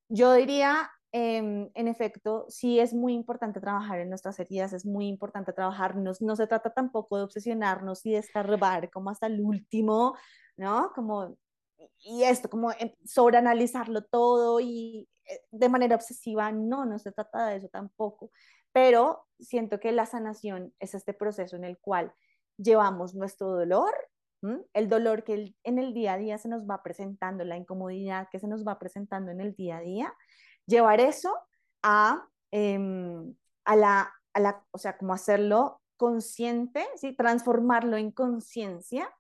[0.09, 5.07] yo diría, em, en efecto, sí es muy importante trabajar en nuestras heridas, es muy
[5.07, 10.17] importante trabajarnos, no se trata tampoco de obsesionarnos y de escarbar como hasta el último,
[10.57, 10.93] ¿no?
[10.95, 11.37] Como,
[11.99, 12.71] y esto, como
[13.05, 18.31] sobreanalizarlo todo y eh, de manera obsesiva, no, no se trata de eso tampoco,
[18.73, 22.13] pero siento que la sanación es este proceso en el cual
[22.57, 23.93] llevamos nuestro dolor
[24.73, 28.39] el dolor que en el día a día se nos va presentando, la incomodidad que
[28.39, 30.15] se nos va presentando en el día a día,
[30.67, 31.37] llevar eso
[31.83, 33.35] a, em,
[33.65, 37.15] a, la, a la, o sea, como hacerlo consciente, ¿sí?
[37.15, 39.15] transformarlo en conciencia,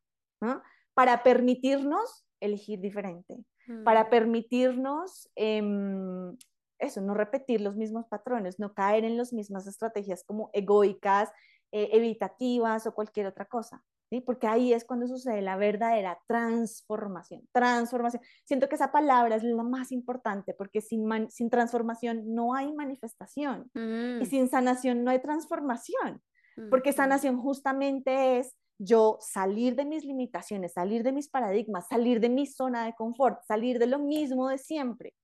[0.94, 3.44] para permitirnos elegir diferente,
[3.84, 4.10] para mm.
[4.10, 6.34] permitirnos em,
[6.78, 11.30] eso, no repetir los mismos patrones, no caer en las mismas estrategias como egoicas,
[11.72, 13.84] eh, evitativas o cualquier otra cosa.
[14.26, 17.48] Porque ahí es cuando sucede la verdadera transformación.
[17.52, 18.22] Transformación.
[18.44, 23.70] Siento que esa palabra es la más importante porque sin, sin transformación no hay manifestación
[23.74, 24.26] y mm.
[24.26, 26.20] sin sanación no hay transformación.
[26.68, 32.28] Porque sanación justamente es yo salir de mis limitaciones, salir de mis paradigmas, salir de
[32.28, 35.14] mi zona de confort, salir de lo mismo de siempre.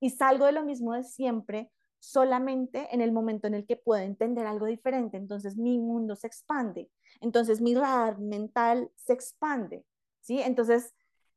[0.00, 1.70] Y salgo de lo mismo de siempre
[2.00, 5.16] solamente en el momento en el que puedo entender algo diferente.
[5.16, 6.90] Entonces mi mundo se expande
[7.20, 9.84] entonces mi radar mental se expande,
[10.20, 10.40] ¿sí?
[10.40, 10.94] Entonces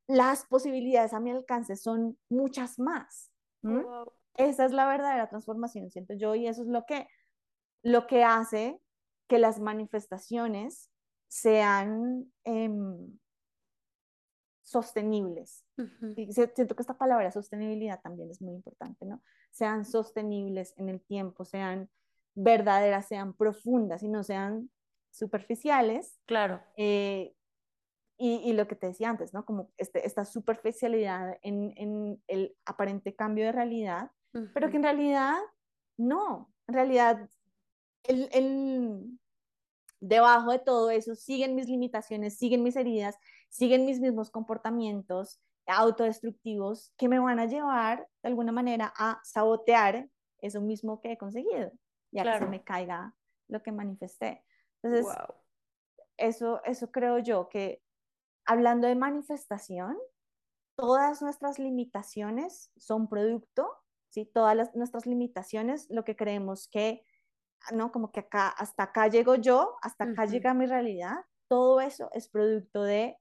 [0.07, 3.31] las posibilidades a mi alcance son muchas más.
[4.35, 7.07] Esa es la verdadera transformación, siento yo, y eso es lo que,
[7.81, 8.79] lo que hace
[9.27, 10.89] que las manifestaciones
[11.27, 13.17] sean em,
[14.61, 15.63] sostenibles.
[16.29, 19.21] siento que esta palabra sostenibilidad también es muy importante, ¿no?
[19.53, 21.89] Sean sostenibles en el tiempo, sean
[22.35, 24.69] verdaderas, sean profundas y no sean
[25.11, 26.19] superficiales.
[26.25, 26.61] Claro.
[26.75, 27.33] Eh,
[28.17, 29.43] y, lo que te decía antes, ¿no?
[29.45, 34.11] Como este, esta superficialidad en, el aparente cambio de realidad,
[34.53, 35.35] pero que en realidad
[35.97, 37.29] no, en realidad
[38.03, 39.19] el,
[39.99, 43.17] debajo de todo eso siguen mis limitaciones, siguen mis heridas,
[43.49, 50.09] siguen mis mismos comportamientos autodestructivos que me van a llevar de alguna manera a sabotear
[50.39, 51.71] eso mismo que he conseguido,
[52.11, 53.15] ya que se me caiga
[53.47, 54.43] lo que manifesté.
[54.81, 55.15] Entonces,
[56.17, 57.81] eso, eso creo yo que
[58.45, 59.97] hablando de manifestación,
[60.75, 63.69] todas nuestras limitaciones son producto,
[64.09, 64.25] ¿sí?
[64.25, 67.05] Todas las, nuestras limitaciones, lo que creemos que,
[67.71, 67.91] ¿no?
[67.91, 72.27] Como que acá, hasta acá llego yo, hasta acá llega mi realidad, todo eso es
[72.27, 73.17] producto de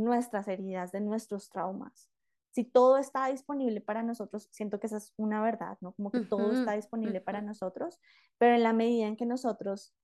[0.00, 2.10] nuestras heridas, de nuestros traumas.
[2.50, 5.92] Si todo está disponible para nosotros, siento que esa es una verdad, ¿no?
[5.92, 8.00] Como que todo está disponible para nosotros,
[8.38, 9.94] pero en la medida en que nosotros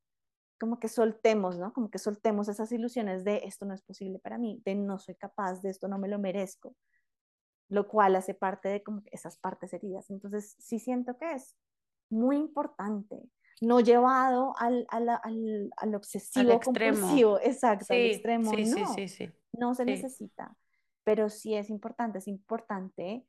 [0.58, 1.72] como que soltemos, ¿no?
[1.72, 5.16] Como que soltemos esas ilusiones de esto no es posible para mí, de no soy
[5.16, 6.74] capaz, de esto no me lo merezco,
[7.68, 10.08] lo cual hace parte de como esas partes heridas.
[10.10, 11.56] Entonces, sí siento que es
[12.08, 13.28] muy importante,
[13.60, 19.08] no llevado al, al, al, al obsesivo al compulsivo, exacto, al extremo, sí, no, sí,
[19.08, 20.56] sí, no se necesita,
[21.04, 23.24] pero sí es importante, es importante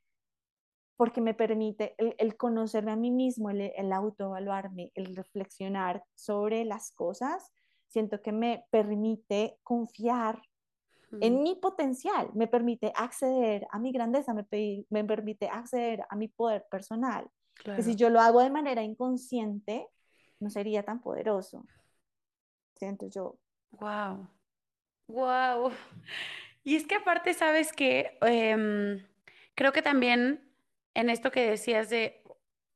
[0.98, 6.92] porque me permite el, conocerme a mí mismo, el, el autoevaluarme, el reflexionar sobre las
[6.92, 7.52] cosas,
[7.88, 10.42] siento que me permite confiar
[11.22, 14.46] en mi potencial, me permite acceder a mi grandeza, me,
[14.90, 17.30] me permite acceder a mi poder personal.
[17.64, 19.88] Que si yo lo hago de manera inconsciente,
[20.40, 21.66] no sería tan poderoso.
[22.76, 23.40] Siento yo.
[23.72, 24.30] Wow.
[25.08, 25.72] Wow.
[26.64, 29.06] Y es que aparte, sabes que em,
[29.56, 30.44] creo que también
[30.94, 32.24] en esto que decías de,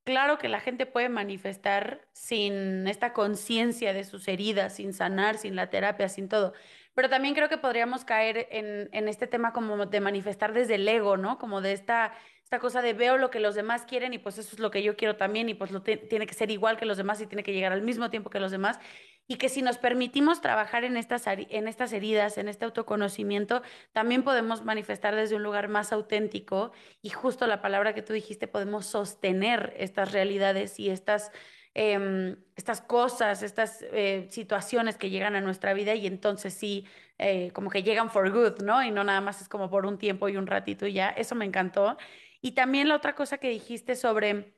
[0.04, 5.56] claro que la gente puede manifestar sin esta conciencia de sus heridas, sin sanar, sin
[5.56, 6.54] la terapia, sin todo,
[6.94, 10.88] Pero también creo que podríamos caer en, en este tema como de manifestar desde el
[10.88, 11.38] ego, ¿no?
[11.38, 12.14] Como de esta,
[12.52, 14.84] esta cosa de veo lo que los demás quieren y pues eso es lo que
[14.84, 17.44] yo quiero también y pues lo tiene que ser igual que los demás y tiene
[17.44, 18.78] que llegar al mismo tiempo que los demás.
[19.26, 23.62] Y que si nos permitimos trabajar en estas, en estas heridas, en este autoconocimiento,
[23.94, 28.50] también podemos manifestar desde un lugar más auténtico y justo la palabra que tú dijiste,
[28.50, 31.32] podemos sostener estas realidades y estas
[31.74, 36.86] Em, estas cosas, estas eh, situaciones que llegan a nuestra vida y entonces sí,
[37.18, 38.84] eh, como que llegan for good, ¿no?
[38.84, 41.34] Y no nada más es como por un tiempo y un ratito y ya, eso
[41.34, 41.98] me encantó.
[42.42, 44.58] Y también la otra cosa que dijiste sobre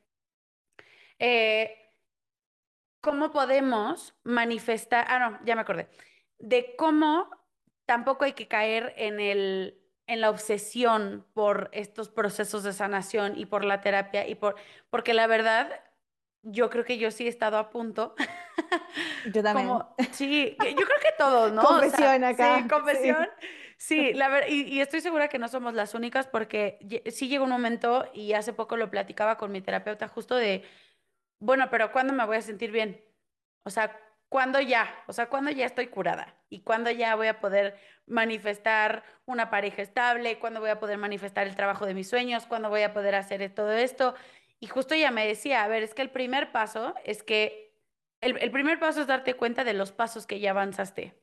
[1.18, 1.92] eh,
[3.00, 5.88] cómo podemos manifestar, ah, no, ya me acordé,
[6.38, 7.30] de cómo
[7.86, 13.46] tampoco hay que caer en el en la obsesión por estos procesos de sanación y
[13.46, 14.56] por la terapia y por
[14.90, 15.80] porque la verdad
[16.42, 18.14] yo creo que yo sí he estado a punto.
[19.32, 19.70] Yo también.
[20.12, 21.62] sí, yo creo que todos, ¿no?
[21.62, 22.58] Confesión acá.
[22.58, 23.28] Sí, confesión.
[23.40, 23.46] Sí,
[24.14, 26.78] la verdad, y, estoy segura que no somos las únicas porque
[27.12, 30.64] sí llegó un momento y hace poco lo platicaba con mi terapeuta justo de,
[31.38, 33.04] bueno, pero ¿cuándo me voy a sentir bien?
[33.64, 33.98] O sea,
[34.28, 34.94] ¿cuándo ya?
[35.06, 36.34] O sea, ¿cuándo ya estoy curada?
[36.48, 40.38] ¿Y cuándo ya voy a poder manifestar una pareja estable?
[40.38, 42.46] ¿Cuándo voy a poder manifestar el trabajo de mis sueños?
[42.46, 44.14] ¿Cuándo voy a poder hacer todo esto?
[44.60, 47.76] Y justo ella me decía, a ver, es que el primer paso es que,
[48.20, 51.14] el, primer paso es darte cuenta de los pasos que ya avanzaste,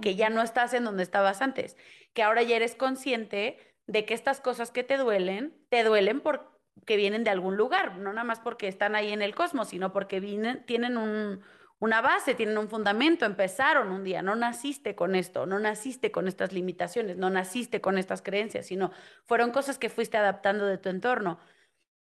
[0.00, 1.76] que ya no estás en donde estabas antes,
[2.12, 6.96] que ahora ya eres consciente de que estas cosas que te duelen, te duelen porque
[6.96, 10.20] vienen de algún lugar, no nada más porque están ahí en el cosmos, sino porque
[10.20, 11.42] vienen, tienen un,
[11.78, 16.26] una base, tienen un fundamento, empezaron un día, no naciste con esto, no naciste con
[16.26, 18.92] estas limitaciones, no naciste con estas creencias, sino
[19.24, 21.38] fueron cosas que fuiste adaptando de tu entorno.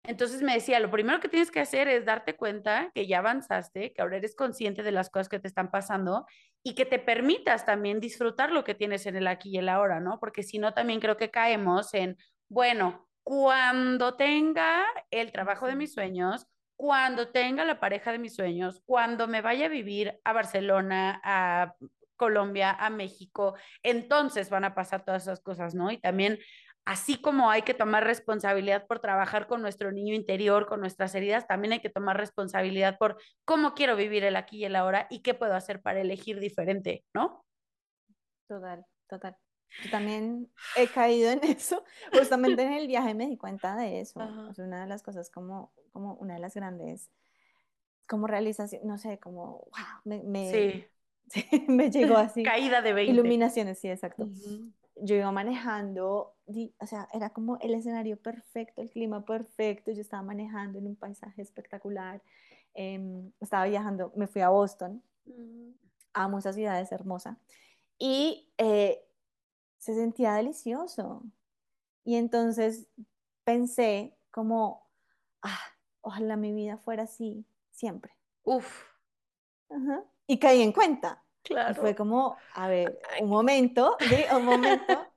[0.04, 3.92] Entonces me decía, lo primero que tienes que hacer es darte cuenta que ya avanzaste,
[3.92, 6.26] que ahora eres consciente de las cosas que te están pasando
[6.64, 10.00] y que te permitas también disfrutar lo que tienes en el aquí y el ahora,
[10.00, 10.20] ¿no?
[10.20, 12.18] Porque si no, también creo que caemos en,
[12.50, 16.48] bueno, cuando tenga el trabajo de mis sueños,
[16.78, 21.74] cuando tenga la pareja de mis sueños, cuando me vaya a vivir a Barcelona, a
[22.16, 25.92] Colombia, a México, entonces van a pasar todas esas cosas, ¿no?
[25.92, 26.40] Y también
[26.88, 31.46] así como hay que tomar responsabilidad por trabajar con nuestro niño interior, con nuestras heridas,
[31.46, 35.22] también hay que tomar responsabilidad por cómo quiero vivir el aquí y el ahora y
[35.22, 37.44] qué puedo hacer para elegir diferente, ¿no?
[38.48, 39.36] Total, total.
[39.84, 41.84] Yo también he caído en eso.
[42.14, 44.22] Justamente en el viaje me di cuenta de eso.
[44.50, 47.12] Es una de las cosas como, como una de las grandes,
[48.08, 49.68] como realización, no sé, como,
[50.06, 50.52] wow, me,
[51.28, 51.68] sí.
[51.68, 52.44] me llegó así.
[52.44, 53.12] Caída de 20.
[53.12, 54.30] Iluminaciones, sí, exacto
[55.02, 56.36] yo iba manejando,
[56.80, 60.96] o sea, era como el escenario perfecto, el clima perfecto, yo estaba manejando en un
[60.96, 62.22] paisaje espectacular,
[62.74, 65.72] em, estaba viajando, me fui a Boston, mm.
[66.14, 67.38] amo esa ciudad, es hermosa,
[68.00, 69.04] y eh,
[69.78, 71.24] se sentía delicioso.
[72.04, 72.88] Y entonces
[73.44, 74.90] pensé como,
[75.42, 75.60] ah,
[76.02, 78.14] ojalá mi vida fuera así siempre.
[78.44, 78.86] Uf.
[80.28, 84.24] Y caí en cuenta y fue como, a ver, un momento, ¿sí?
[84.36, 85.08] un momento,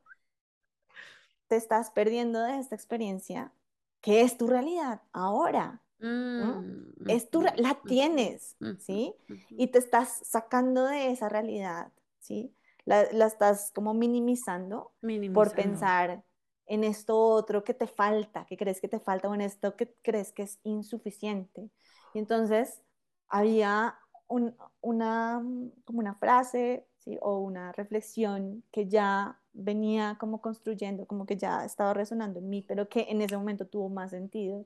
[1.51, 3.53] te estás perdiendo de esta experiencia,
[4.01, 5.83] que es tu realidad ahora.
[5.99, 9.13] Mm, es tu, la tienes, ¿sí?
[9.51, 12.55] Y te estás sacando de esa realidad, ¿sí?
[12.85, 14.93] La, la estás como minimizando,
[15.35, 16.23] por pensar
[16.67, 19.93] en esto otro que te falta, que crees que te falta, o en esto que
[20.03, 21.69] crees que es insuficiente.
[22.15, 22.81] Y entonces
[23.29, 23.99] había
[24.29, 25.43] una,
[25.85, 27.19] como una frase ¿sí?
[27.21, 32.63] o una reflexión que ya venía como construyendo, como que ya estaba resonando en mí,
[32.63, 34.65] pero que en ese momento tuvo más sentido.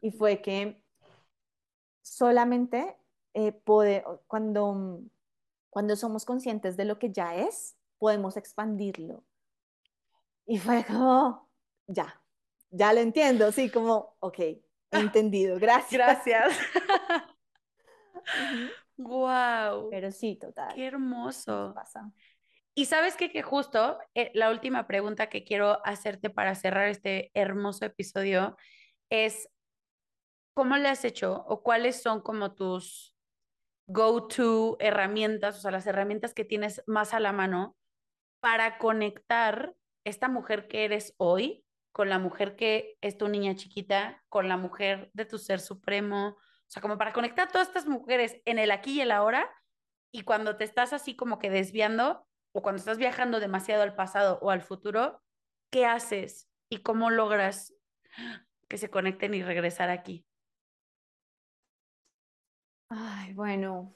[0.00, 0.82] Y fue que
[2.02, 2.96] solamente
[3.34, 3.60] eh,
[4.26, 5.00] cuando,
[5.70, 9.24] cuando somos conscientes de lo que ya es, podemos expandirlo.
[10.46, 11.48] Y fue como,
[11.86, 12.22] ya,
[12.70, 14.38] ya lo entiendo, sí, como, ok,
[14.92, 16.24] entendido, gracias.
[16.24, 16.58] Gracias.
[18.98, 19.90] Wow.
[19.90, 20.74] Pero sí, total.
[20.74, 21.72] Qué hermoso.
[21.74, 22.10] Pasa.
[22.78, 23.32] Y sabes qué?
[23.32, 28.54] que justo eh, la última pregunta que quiero hacerte para cerrar este hermoso episodio
[29.08, 29.48] es,
[30.52, 33.16] ¿cómo le has hecho o cuáles son como tus
[33.86, 37.78] go-to herramientas, o sea, las herramientas que tienes más a la mano
[38.40, 39.74] para conectar
[40.04, 44.58] esta mujer que eres hoy con la mujer que es tu niña chiquita, con la
[44.58, 48.58] mujer de tu ser supremo, o sea, como para conectar a todas estas mujeres en
[48.58, 49.50] el aquí y el ahora,
[50.12, 52.26] y cuando te estás así como que desviando,
[52.56, 55.20] o cuando estás viajando demasiado al pasado o al futuro,
[55.68, 56.48] ¿qué haces?
[56.70, 57.74] ¿Y cómo logras
[58.66, 60.26] que se conecten y regresar aquí?
[62.88, 63.94] Ay, bueno.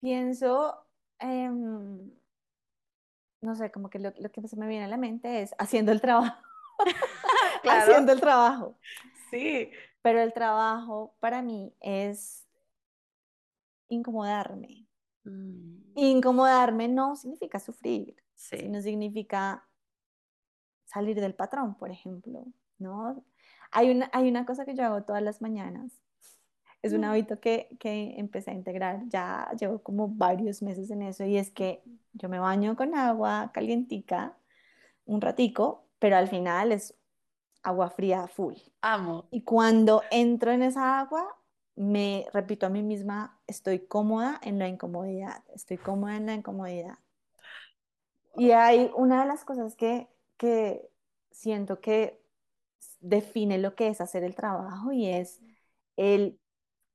[0.00, 0.84] Pienso
[1.20, 2.10] em,
[3.40, 5.92] no sé, como que lo, lo, que se me viene a la mente es haciendo
[5.92, 6.42] el trabajo.
[7.70, 8.76] haciendo el trabajo.
[9.30, 9.70] Sí.
[10.02, 12.44] Pero el trabajo para mí es
[13.88, 14.85] incomodarme.
[15.26, 15.82] Mm.
[15.94, 18.58] Incomodarme no significa sufrir, sí.
[18.58, 19.66] sino significa
[20.84, 22.44] salir del patrón, por ejemplo,
[22.78, 23.24] ¿no?
[23.72, 26.00] Hay una, hay una cosa que yo hago todas las mañanas.
[26.82, 27.04] Es un mm.
[27.04, 31.50] hábito que, que empecé a integrar, ya llevo como varios meses en eso, y es
[31.50, 34.36] que yo me baño con agua calientica
[35.04, 36.94] un ratico, pero al final es
[37.62, 38.54] agua fría full.
[38.82, 39.26] Amo.
[39.30, 41.26] Y cuando entro en esa agua,
[41.76, 46.98] me repito a mí misma, estoy cómoda en la incomodidad, estoy cómoda en la incomodidad.
[48.36, 50.88] Y hay una de las cosas que, que
[51.30, 52.20] siento que
[53.00, 55.40] define lo que es hacer el trabajo y es
[55.96, 56.38] el,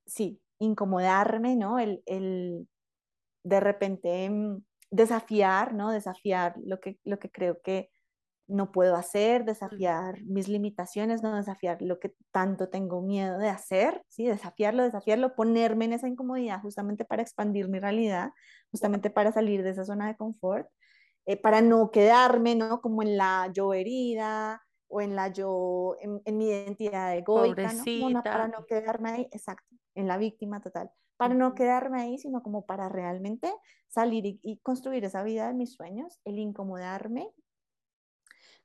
[0.05, 1.79] sí, incomodarme, ¿no?
[1.79, 2.67] El, el
[3.43, 5.91] de repente mm, desafiar, ¿no?
[5.91, 7.89] Desafiar lo que, lo que creo que
[8.51, 14.03] no puedo hacer, desafiar mis limitaciones, no desafiar lo que tanto tengo miedo de hacer,
[14.09, 14.25] ¿sí?
[14.25, 18.31] desafiarlo, desafiarlo, ponerme en esa incomodidad justamente para expandir mi realidad,
[18.69, 20.67] justamente para salir de esa zona de confort,
[21.25, 22.81] eh, para no quedarme ¿no?
[22.81, 28.23] como en la yo herida o en la yo, en, mi identidad egoica, ¿no?
[28.23, 32.65] para no quedarme ahí, exacto, en la víctima total, para no quedarme ahí, sino como
[32.65, 33.53] para realmente
[33.87, 37.31] salir y, y construir esa vida de mis sueños, el incomodarme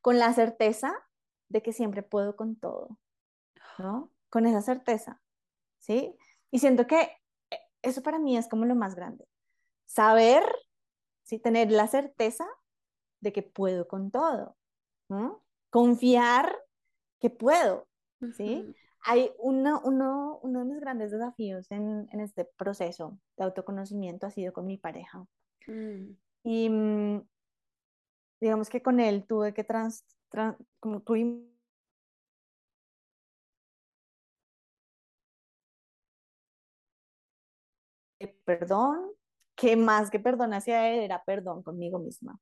[0.00, 0.94] con la certeza
[1.48, 2.98] de que siempre puedo con todo,
[3.78, 4.12] ¿no?
[4.28, 5.20] Con esa certeza,
[5.78, 6.16] ¿sí?
[6.50, 7.02] Y siento que
[7.50, 9.26] eh, eso para mí es como lo más grande.
[9.84, 10.44] Saber,
[11.22, 11.38] ¿sí?
[11.38, 12.46] Tener la certeza
[13.20, 14.56] de que puedo con todo,
[15.08, 15.42] ¿no?
[15.70, 16.56] Confiar
[17.20, 17.88] que puedo,
[18.36, 18.74] ¿sí?
[19.00, 24.30] Hay uno, uno, uno, de mis grandes desafíos en, en, este proceso de autoconocimiento ha
[24.30, 25.24] sido con mi pareja.
[25.68, 26.16] Mm.
[26.42, 27.22] Y mm,
[28.40, 30.04] digamos que con él tuve que trans,
[30.80, 31.02] como
[38.44, 39.10] perdón,
[39.56, 42.38] que más que perdón hacia él era perdón conmigo misma.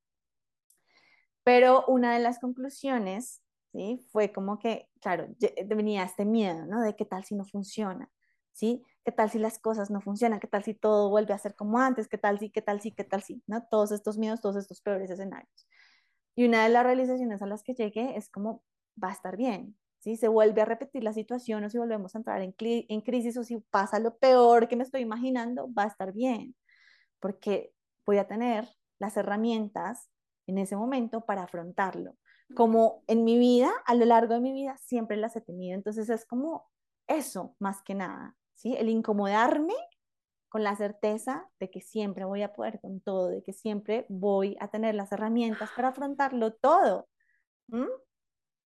[1.43, 3.41] Pero una de las conclusiones,
[3.71, 4.03] ¿sí?
[4.11, 5.27] Fue como que, claro,
[5.67, 6.81] venía este miedo, ¿no?
[6.81, 8.09] De qué tal si no funciona,
[8.51, 8.83] ¿sí?
[9.03, 10.39] ¿Qué tal si las cosas no funcionan?
[10.39, 12.07] ¿Qué tal si todo vuelve a ser como antes?
[12.07, 13.63] ¿Qué tal si, qué tal si, qué tal si, ¿no?
[13.69, 15.67] Todos estos miedos, todos estos peores escenarios.
[16.35, 18.63] Y una de las realizaciones a las que llegué es como,
[19.01, 22.19] va a estar bien, si se vuelve a repetir la situación o si volvemos a
[22.19, 25.87] entrar en, en crisis o si pasa lo peor que me estoy imaginando, va a
[25.87, 26.55] estar bien,
[27.19, 27.73] porque
[28.05, 28.69] voy a tener
[28.99, 30.09] las herramientas
[30.47, 32.15] en ese momento para afrontarlo.
[32.55, 35.73] Como en mi vida, a lo largo de mi vida, siempre las he tenido.
[35.73, 36.69] Entonces es como
[37.07, 38.75] eso, más que nada, ¿sí?
[38.77, 39.73] El incomodarme
[40.55, 44.55] con la certeza de que siempre voy a poder con todo, de que siempre voy
[44.61, 47.09] a tener las herramientas para afrontarlo todo,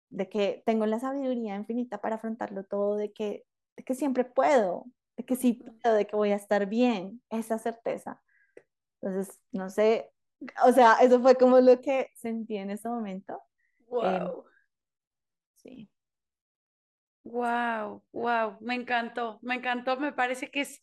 [0.09, 4.85] de que tengo la sabiduría infinita para afrontarlo todo, de que, de que siempre puedo,
[5.17, 8.23] de que sí puedo, de que voy a estar bien, esa certeza.
[8.99, 10.09] Entonces, no sé,
[10.65, 13.39] o sea, eso fue como lo que sentí en ese momento.
[13.87, 14.45] Wow.
[15.57, 15.87] sí.
[17.23, 20.81] Wow, wow, me encantó, me encantó, me parece que es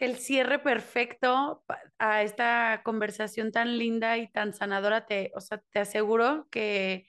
[0.00, 1.64] el cierre perfecto
[1.98, 5.06] a esta conversación tan linda y tan sanadora.
[5.06, 7.08] Te, o sea, te aseguro que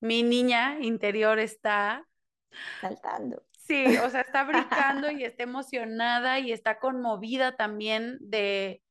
[0.00, 2.08] mi niña interior está
[2.80, 3.44] saltando.
[3.58, 8.82] Sí, o sea, está brincando y está emocionada y está conmovida también de,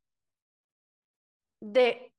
[1.59, 2.13] de,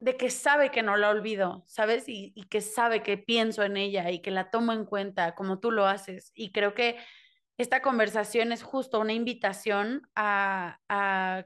[0.00, 2.08] de que sabe que no la olvido, ¿sabes?
[2.08, 5.60] Y, y que sabe que pienso en ella y que la tomo en cuenta como
[5.60, 6.32] tú lo haces.
[6.34, 6.96] Y creo que
[7.60, 10.78] esta conversación es justo una invitación a,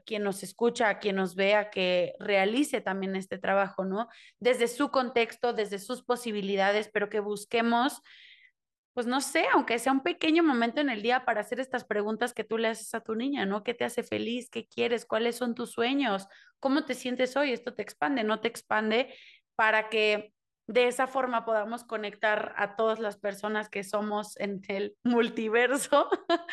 [0.05, 4.07] quien nos escucha, a quien nos ve, a que realice también este trabajo, ¿no?
[4.39, 8.01] Desde su contexto, desde sus posibilidades, pero que busquemos,
[8.93, 12.33] pues no sé, aunque sea un pequeño momento en el día para hacer estas preguntas
[12.33, 13.65] que tú le haces a tu niña, ¿no?
[13.65, 14.49] ¿Qué te hace feliz?
[14.49, 15.05] ¿Qué quieres?
[15.05, 16.29] ¿Cuáles son tus sueños?
[16.61, 17.51] ¿Cómo te sientes hoy?
[17.51, 19.13] Esto te expande, no te expande
[19.55, 20.33] para que
[20.67, 26.09] de esa forma podamos conectar a todas las personas que somos en el multiverso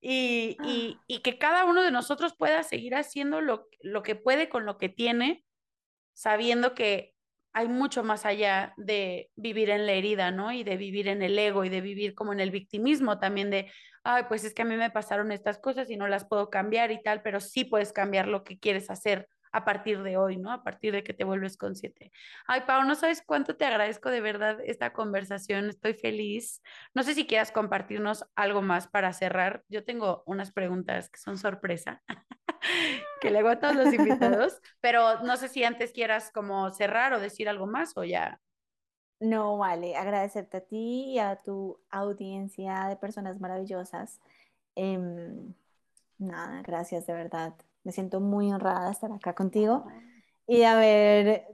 [0.00, 4.48] y, y, y, que cada uno de nosotros pueda seguir haciendo lo, lo que puede
[4.48, 5.44] con lo que tiene,
[6.14, 7.14] sabiendo que
[7.52, 10.52] hay mucho más allá de vivir en la herida, ¿no?
[10.52, 13.72] Y de vivir en el ego y de vivir como en el victimismo también de,
[14.04, 16.92] ay, pues es que a mí me pasaron estas cosas y no las puedo cambiar
[16.92, 20.52] y tal, pero sí puedes cambiar lo que quieres hacer a partir de hoy, ¿no?
[20.52, 22.12] A partir de que te vuelves consciente.
[22.46, 26.62] Ay, Pau, no sabes cuánto te agradezco de verdad esta conversación, estoy feliz.
[26.94, 29.64] No sé si quieras compartirnos algo más para cerrar.
[29.68, 32.02] Yo tengo unas preguntas que son sorpresa.
[33.20, 37.12] que le hago a todos los invitados, pero no sé si antes quieras como cerrar
[37.12, 38.40] o decir algo más o ya.
[39.20, 44.20] No, vale, agradecerte a ti y a tu audiencia de personas maravillosas.
[44.76, 45.54] Em,
[46.18, 47.54] nada, gracias de verdad.
[47.88, 49.86] Me siento muy honrada de estar acá contigo
[50.46, 51.46] y de haber,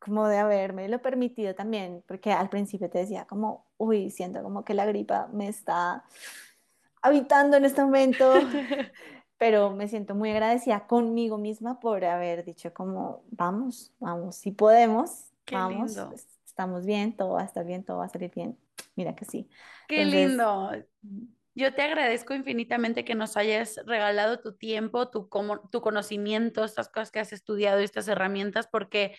[0.00, 4.64] como de haberme lo permitido también, porque al principio te decía como, uy, siento como
[4.64, 6.04] que la gripa me está
[7.02, 8.42] habitando en este momento,
[9.38, 15.32] pero me siento muy agradecida conmigo misma por haber dicho como, vamos, vamos, si podemos,
[15.44, 16.18] Qué vamos, lindo.
[16.46, 18.58] estamos bien, todo va a estar bien, todo va a salir bien.
[18.96, 19.48] Mira que sí.
[19.86, 20.70] Qué Entonces, lindo.
[21.60, 26.88] Yo te agradezco infinitamente que nos hayas regalado tu tiempo, tu, como, tu conocimiento, estas
[26.88, 29.14] cosas que has estudiado, estas herramientas, porque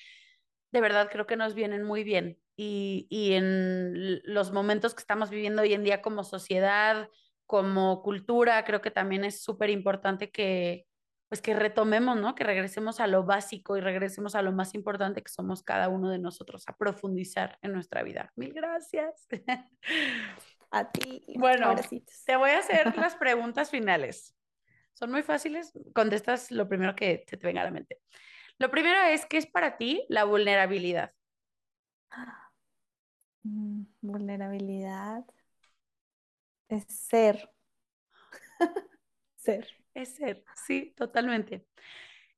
[0.72, 2.39] de verdad creo que nos vienen muy bien.
[2.56, 7.10] Y, y en los momentos que estamos viviendo hoy en día como sociedad,
[7.46, 10.88] como cultura, creo que también es súper importante que,
[11.30, 12.34] pues que retomemos, ¿no?
[12.34, 16.10] Que regresemos a lo básico y regresemos a lo más importante que somos cada uno
[16.10, 18.34] de nosotros, a profundizar en nuestra vida.
[18.36, 19.28] Mil gracias.
[20.72, 22.15] a ti, Bueno, abracitos.
[22.26, 24.36] te voy a hacer las preguntas finales.
[24.93, 27.99] Son muy fáciles, contestas lo primero que se te venga a la mente.
[28.59, 31.13] Lo primero es, ¿qué es para ti la vulnerabilidad?
[33.43, 35.26] Mm, Vulnerabilidad
[36.69, 37.51] es ser.
[39.36, 39.67] ser.
[39.93, 41.65] Es ser, sí, totalmente.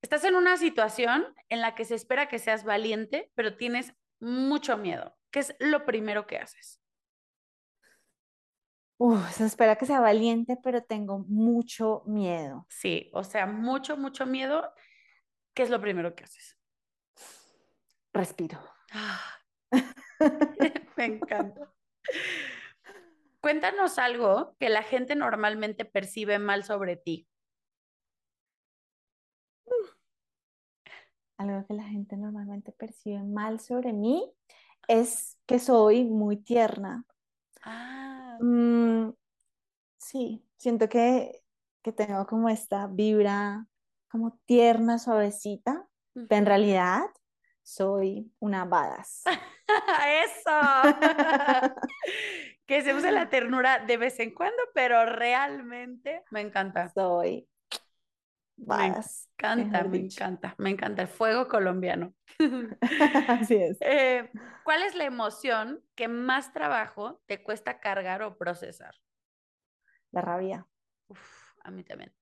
[0.04, 4.78] Estás en una situación en la que se espera que seas valiente, pero tienes mucho
[4.78, 5.18] miedo.
[5.32, 6.83] ¿Qué es lo primero que haces?
[9.06, 12.66] Uf, se espera que sea valiente, pero tengo mucho miedo.
[12.70, 14.72] Sí, o sea, mucho, mucho miedo.
[15.54, 16.58] ¿Qué es lo primero que haces?
[18.14, 18.60] Respiro.
[18.94, 19.20] Ah,
[20.96, 21.68] me encanta.
[23.42, 27.28] Cuéntanos algo que la gente normalmente percibe mal sobre ti.
[31.38, 34.32] Algo que la gente normalmente percibe mal sobre mí
[34.88, 37.06] es que soy muy tierna.
[37.64, 39.12] Ah, Mm,
[39.98, 41.44] sí, siento que,
[41.84, 43.68] que tengo como esta vibra
[44.10, 47.02] como tierna, suavecita, pero en realidad
[47.64, 49.24] soy una badass.
[50.26, 50.52] Eso.
[52.66, 56.88] Que se use la ternura de vez en cuando, pero realmente me encanta.
[56.94, 57.46] Soy
[58.58, 60.24] Me encanta, me dicho.
[60.24, 62.14] encanta, me encanta el fuego colombiano.
[63.28, 63.78] Así es.
[63.82, 64.30] Eh,
[64.64, 68.96] ¿cuál es la emoción que más trabajo te cuesta cargar o procesar?
[70.12, 70.66] La rabia.
[71.08, 72.14] Uf, a mí también.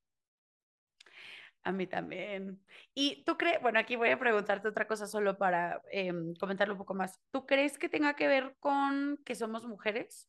[1.64, 2.60] A mí también.
[2.96, 6.80] Y tú crees, bueno, aquí voy a preguntarte otra cosa solo para em, comentarlo un
[6.80, 7.20] poco más.
[7.32, 10.28] ¿Tú crees que tenga que ver con que somos mujeres?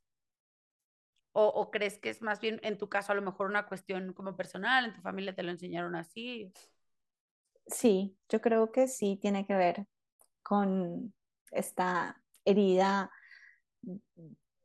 [1.33, 4.13] ¿O, o crees que es más bien, en tu caso, a lo mejor una cuestión
[4.13, 6.53] como personal, en tu familia te lo enseñaron así?
[7.67, 9.87] Sí, yo creo que sí tiene que ver
[10.43, 11.15] con
[11.53, 13.11] esta herida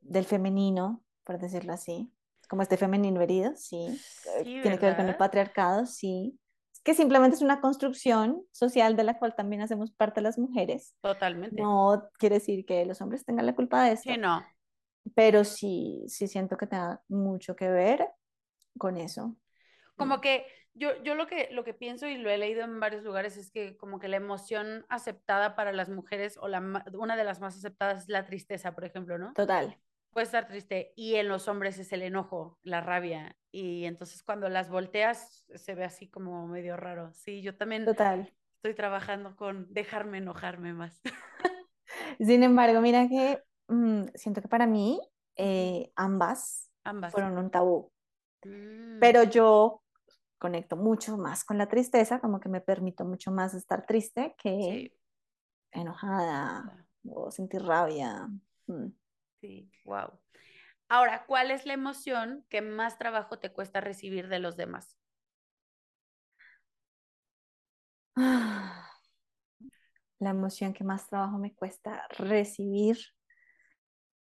[0.01, 2.11] del femenino, por decirlo así,
[2.49, 3.99] como este femenino herido, sí,
[4.37, 6.39] eh, Sí, tiene que ver con el patriarcado, sí,
[6.73, 10.95] Es que simplemente es una construcción social de la cual también hacemos parte las mujeres.
[11.01, 11.61] Totalmente.
[11.61, 14.45] No quiere decir que los hombres tengan la culpa de Sí, esto, no.
[15.15, 18.07] Pero sí, sí siento que tenga mucho que ver
[18.77, 19.35] con eso.
[19.95, 23.03] Como que yo, yo lo que, lo que pienso y lo he leído en varios
[23.03, 27.23] lugares es que como que la emoción aceptada para las mujeres o la, una de
[27.23, 29.33] las más aceptadas es la tristeza, por ejemplo, ¿no?
[29.33, 29.75] Total,
[30.11, 34.49] Puede estar triste y en los hombres es el enojo, la rabia y entonces cuando
[34.49, 37.11] las volteas se ve así como medio raro.
[37.13, 38.31] Sí, yo también total.
[38.55, 41.01] estoy trabajando con dejarme enojarme más.
[42.19, 44.99] Sin embargo, mira que mm, siento que para mí
[45.35, 47.13] eh, ambas Ambas.
[47.13, 47.91] fueron un tabú,
[48.45, 49.83] Mm, pero yo
[50.39, 54.51] conecto mucho más con la tristeza, como que me permito mucho más estar triste que
[54.69, 54.91] sí,
[55.71, 58.29] enojada o sentir rabia.
[58.67, 58.87] Mm.
[59.41, 60.19] sí, wow.
[60.89, 64.97] Ahora, ¿cuál es la emoción que más trabajo te cuesta recibir de los demás?
[70.19, 72.97] La emoción que más trabajo me cuesta recibir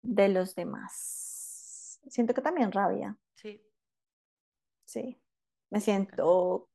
[0.05, 2.01] de los demás.
[2.09, 3.61] Siento que también rabia, Sí,
[4.85, 5.21] sí.
[5.71, 6.69] Me siento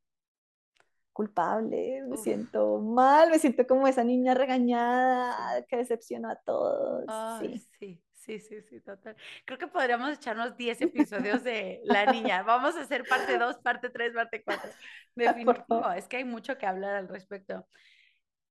[1.14, 2.24] culpable, me Uf.
[2.24, 7.06] siento mal, me siento como esa niña regañada que decepcionó a todos.
[7.40, 9.16] Sí, sí, sí, sí, sí, total.
[9.46, 12.44] Creo que podríamos echarnos 10 episodios de La Niña.
[12.44, 14.70] Vamos a hacer parte 2, parte 3, parte 4.
[15.16, 17.68] por Definitivo, es que hay mucho que hablar al respecto.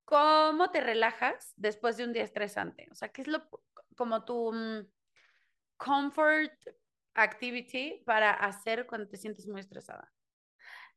[0.04, 2.88] ¿Cómo te relajas después de un día estresante?
[2.90, 3.48] O sea, ¿qué es lo
[3.98, 4.86] como tu mm,
[5.78, 6.52] comfort
[7.14, 10.12] activity para hacer cuando te sientes muy estresada?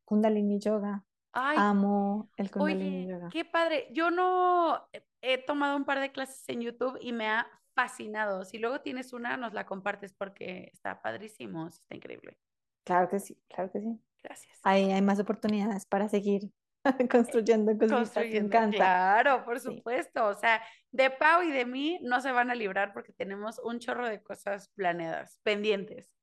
[0.05, 1.03] Kundalini Yoga.
[1.33, 3.29] Ay, Amo el Kundalini oye, Yoga.
[3.31, 3.87] qué padre.
[3.93, 8.45] Yo no he- he tomado un par de clases en YouTube y me ha fascinado.
[8.45, 12.37] Si luego tienes una, nos la compartes porque está padrísimo, está increíble.
[12.83, 13.99] Claro que sí, claro que sí.
[14.23, 14.59] Gracias.
[14.63, 16.51] Ahí hay más oportunidades para seguir
[17.11, 17.89] construyendo cositas.
[17.89, 18.77] Me Construyendo, encanta.
[18.77, 19.65] claro, por Sí.
[19.75, 20.25] supuesto.
[20.27, 23.79] O sea, de Pau y de mí no se van a librar porque tenemos un
[23.79, 26.15] chorro de cosas planeadas, pendientes.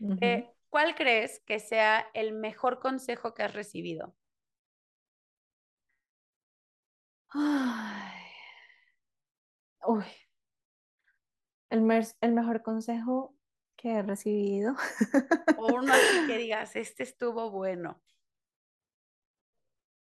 [0.00, 0.18] Ujú.
[0.20, 4.14] Eh, ¿cuál crees que sea el mejor consejo que has recibido?
[7.34, 8.22] Ay.
[9.86, 10.04] Uy.
[11.70, 11.90] El,
[12.20, 13.34] el mejor consejo
[13.76, 14.74] que he recibido.
[15.54, 18.02] O uno así que digas, este estuvo bueno.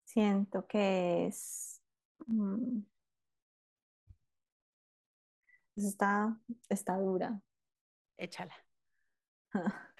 [0.09, 1.80] Siento que es.
[2.26, 2.80] mm,
[5.76, 7.40] está, está dura.
[8.18, 8.55] Échala.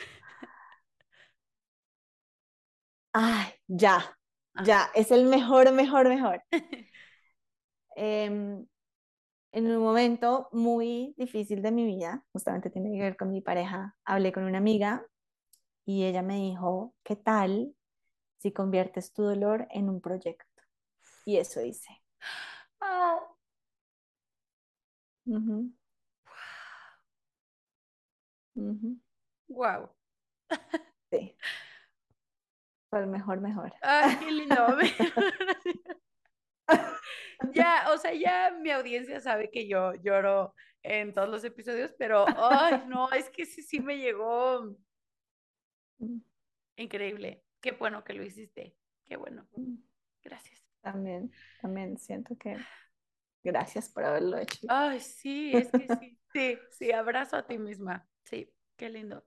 [3.12, 4.16] Ay, ya,
[4.55, 4.64] Ah.
[4.64, 6.43] ya, es el mejor, mejor, mejor.
[7.97, 8.66] Em,
[9.52, 13.97] en un momento muy difícil de mi vida, justamente tiene que ver con mi pareja,
[14.05, 15.06] hablé con una amiga
[15.86, 17.74] y ella me dijo, ¿qué tal
[18.39, 20.62] si conviertes tu dolor en un proyecto?
[21.24, 22.02] Y eso hice.
[22.81, 23.20] Ah,
[25.27, 25.70] Ujú,
[28.55, 28.98] ujú,
[29.48, 29.90] wow.
[31.10, 31.36] sí.
[32.90, 33.73] Fue el mejor, mejor.
[33.81, 34.77] Ay, qué lindo.
[37.43, 42.32] Ya, o sea, ya mi audiencia sabe que yo lloro en todos los episodios, pero
[42.36, 44.77] ay, no, es que sí, sí me llegó
[46.01, 46.20] Mm,
[46.77, 47.43] increíble.
[47.60, 48.76] Qué bueno que lo hiciste.
[49.06, 49.48] Qué bueno.
[49.56, 49.74] mm.
[50.22, 50.62] Gracias.
[50.80, 52.56] También, también siento que
[53.43, 54.66] gracias por haberlo hecho.
[54.68, 58.06] Ay, sí, es que sí, sí, sí, abrazo a ti misma.
[58.24, 59.24] Sí, qué lindo.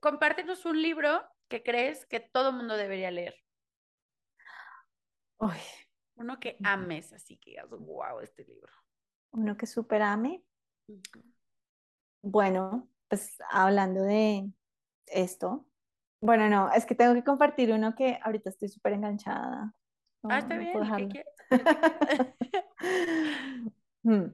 [0.00, 3.34] Compártenos un libro que crees que todo mundo debería leer.
[5.40, 5.60] Uy,
[6.16, 8.72] Uno que ames, así que digas, wow, este libro.
[9.32, 10.42] uno que super ame.
[12.22, 14.50] Bueno, pues hablando de
[15.06, 15.66] esto,
[16.20, 19.74] bueno, no, es que tengo que compartir uno que ahorita estoy súper enganchada.
[20.22, 21.08] No, Ah, está no bien, puedo el que dejarlo.
[21.08, 22.26] quieras, el que quieras.
[24.02, 24.26] Mm,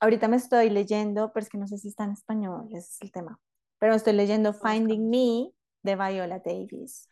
[0.00, 3.02] Ahorita me estoy leyendo, pero es que no sé si está en español, ese es
[3.02, 3.38] el tema.
[3.78, 5.08] Pero estoy leyendo Finding.
[5.10, 5.52] Me
[5.82, 7.08] de Viola Davis.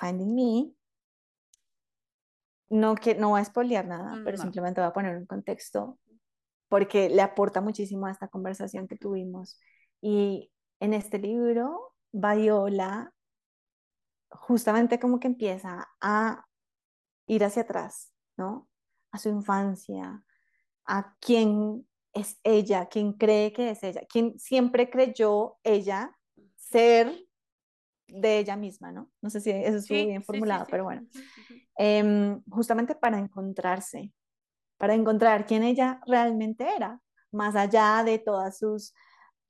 [0.00, 0.72] Finding Me,
[2.70, 4.42] no, que, no voy a spoilear nada, pero No.
[4.44, 5.98] simplemente voy a poner un contexto
[6.68, 9.60] porque le aporta muchísimo a esta conversación que tuvimos.
[10.00, 13.12] Y en este libro, Viola
[14.30, 16.44] justamente como que empieza a
[17.26, 18.68] ir hacia atrás, ¿no?
[19.12, 20.24] A su infancia,
[20.86, 26.16] a quién es ella, quién cree que es ella, quién siempre creyó ella
[26.56, 27.26] ser
[28.08, 29.10] de ella misma, ¿no?
[29.20, 30.70] No sé si eso estuvo Sí, bien sí, formulado, sí.
[30.70, 31.06] pero bueno.
[31.76, 34.12] Em, justamente para encontrarse,
[34.78, 37.00] para encontrar quién ella realmente era,
[37.32, 38.92] más allá de todas sus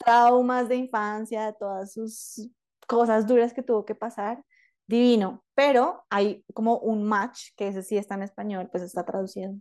[0.04, 2.48] traumas de infancia, de todas sus
[2.86, 4.42] cosas duras que tuvo que pasar,
[4.86, 9.54] divino, pero hay como un match, que ese sí está en español, pues está traducido,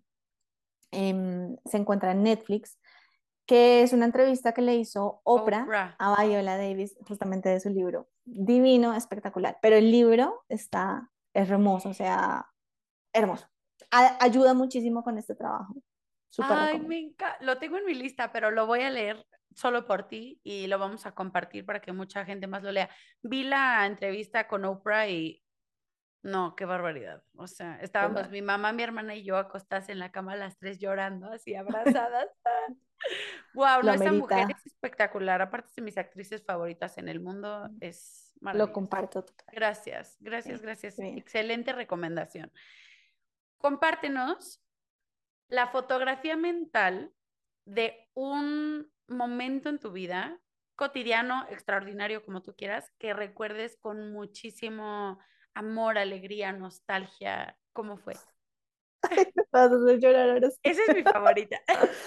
[0.91, 2.79] em, se encuentra en Netflix,
[3.45, 5.95] que es una entrevista que le hizo Oprah, Oprah.
[5.99, 8.07] a Viola Davis, justamente de su libro.
[8.23, 12.47] Divino, espectacular, pero el libro está hermoso, o sea,
[13.13, 13.47] hermoso.
[13.91, 15.75] A- ayuda muchísimo con este trabajo.
[16.29, 17.43] Súper Ay, me encanta.
[17.43, 20.79] Lo tengo en mi lista, pero lo voy a leer solo por ti y lo
[20.79, 22.89] vamos a compartir para que mucha gente más lo lea.
[23.21, 25.43] Vi la entrevista con Oprah y
[26.21, 27.23] no, qué barbaridad.
[27.35, 30.79] O sea, estábamos mi mamá, mi hermana y yo acostadas en la cama las tres
[30.79, 32.27] llorando, así abrazadas.
[33.53, 35.41] Wow, no, esa mujer es espectacular.
[35.41, 39.47] Aparte de mis actrices favoritas en el mundo, es Lo comparto total.
[39.53, 40.97] Gracias, gracias, gracias.
[40.97, 41.17] bien.
[41.17, 42.51] Excelente recomendación.
[43.57, 44.61] Compártenos
[45.47, 47.13] la fotografía mental
[47.63, 50.39] de un momento en tu vida,
[50.75, 55.19] cotidiano, extraordinario, como tú quieras, que recuerdes con muchísimo
[55.53, 57.57] amor, alegría, nostalgia.
[57.73, 58.15] ¿Cómo fue?
[59.11, 60.57] Me vas a hacer llorar ahora sí.
[60.63, 61.57] Esa es mi favorita.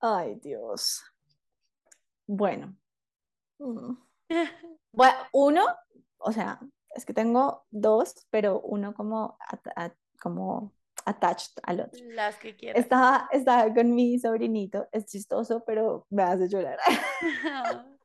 [0.00, 1.02] Ay, Dios.
[2.26, 2.76] Bueno.
[3.58, 3.94] Mm.
[4.94, 5.64] Bueno, uno,
[6.18, 6.60] o sea,
[6.94, 9.38] es que tengo dos, pero uno como,
[10.20, 12.00] como attached al otro.
[12.10, 12.82] Las que quieras.
[12.82, 16.78] Estaba, estaba con mi sobrinito, es chistoso, pero me hace llorar.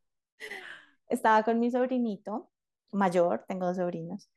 [1.10, 2.50] Estaba con mi sobrinito
[2.92, 4.30] mayor, tengo dos sobrinos,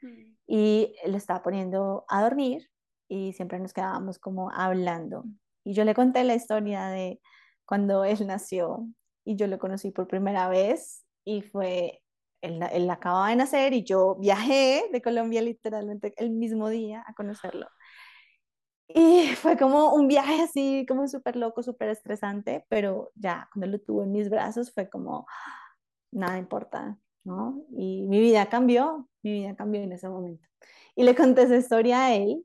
[0.47, 2.69] y le estaba poniendo a dormir
[3.09, 5.24] y siempre nos quedábamos como hablando.
[5.65, 7.20] Y yo le conté la historia de
[7.65, 8.87] cuando él nació
[9.24, 12.03] y yo lo conocí por primera vez y fue
[12.41, 17.15] él, él acababa de nacer y yo viajé de Colombia literalmente el mismo día a
[17.15, 17.66] conocerlo.
[18.95, 23.81] Y fue como un viaje así, como súper loco, súper estresante, pero ya cuando lo
[23.81, 25.27] tuve en mis brazos fue como,
[26.11, 27.65] nada importa, ¿no?
[27.71, 30.47] Y mi vida cambió, mi vida cambió en ese momento.
[30.97, 32.45] Y le conté esa historia a él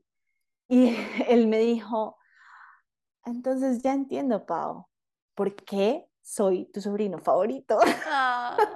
[0.68, 0.94] y
[1.28, 2.16] él me dijo,
[3.24, 4.86] entonces ya entiendo, Pau,
[5.34, 7.78] ¿por qué soy tu sobrino favorito?
[8.06, 8.56] Ah.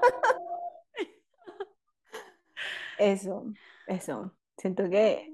[2.99, 3.47] Eso,
[3.87, 4.37] eso.
[4.59, 5.33] Siento que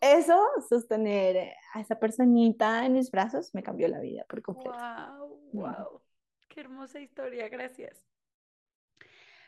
[0.00, 4.76] eso, sostener a esa personita en mis brazos, me cambió la vida por completo.
[4.76, 6.02] Wow, wow.
[6.48, 8.06] Qué hermosa historia, gracias.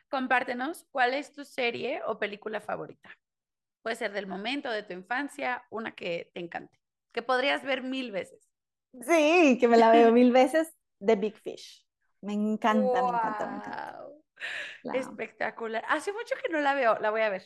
[0.09, 3.11] Compártenos, ¿cuál es tu serie o película favorita?
[3.83, 6.79] Puede ser del momento, de tu infancia, una que te encante,
[7.13, 8.49] que podrías ver mil veces.
[9.01, 11.87] Sí, que me la veo mil veces, The Big Fish.
[12.21, 14.07] Me encanta, me encanta, me encanta.
[14.95, 15.85] Espectacular.
[15.89, 17.43] Hace mucho que no la veo, la voy a ver.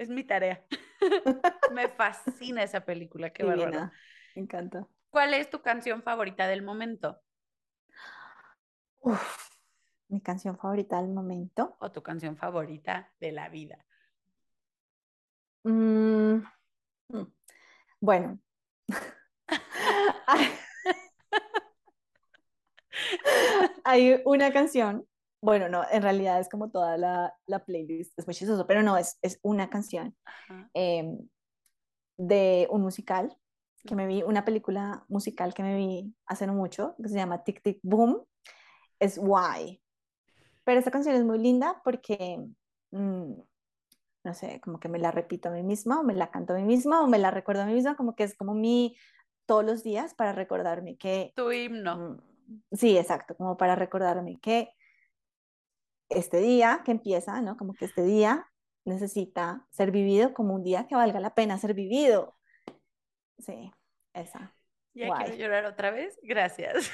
[0.00, 0.64] Es mi tarea.
[1.74, 3.90] me fascina esa película, qué bárbaro.
[4.34, 4.88] Me encanta.
[5.10, 7.20] ¿Cuál es tu canción favorita del momento?
[9.00, 9.50] Uf,
[10.08, 11.76] mi canción favorita del momento.
[11.80, 13.84] O tu canción favorita de la vida.
[15.64, 16.36] Mm,
[17.08, 17.32] mm.
[18.00, 18.40] bueno.
[23.84, 25.06] Hay una canción,
[25.40, 28.96] bueno, no, en realidad es como toda la, la playlist, es muy chistoso, pero no,
[28.96, 30.16] es, es una canción
[30.74, 31.18] em,
[32.18, 33.36] de un musical
[33.86, 37.42] que me vi, una película musical que me vi hace no mucho, que se llama
[37.42, 38.22] Tic Tic Boom,
[38.98, 39.82] es Why.
[40.64, 42.46] Pero esta canción es muy linda porque
[42.90, 43.32] mm,
[44.24, 46.56] no sé, como que me la repito a mí misma, o me la canto a
[46.56, 48.96] mí misma, o me la recuerdo a mí misma, como que es como mi
[49.46, 51.32] todos los días para recordarme que...
[51.34, 51.96] Tu himno.
[51.96, 52.18] Mm,
[52.72, 54.70] sí, exacto, como para recordarme que
[56.10, 57.56] este día que empieza, ¿no?
[57.56, 58.46] Como que este día
[58.84, 62.36] necesita ser vivido como un día que valga la pena ser vivido.
[63.38, 63.70] Sí,
[64.12, 64.54] esa.
[64.92, 66.90] Ya quiero llorar otra vez, gracias.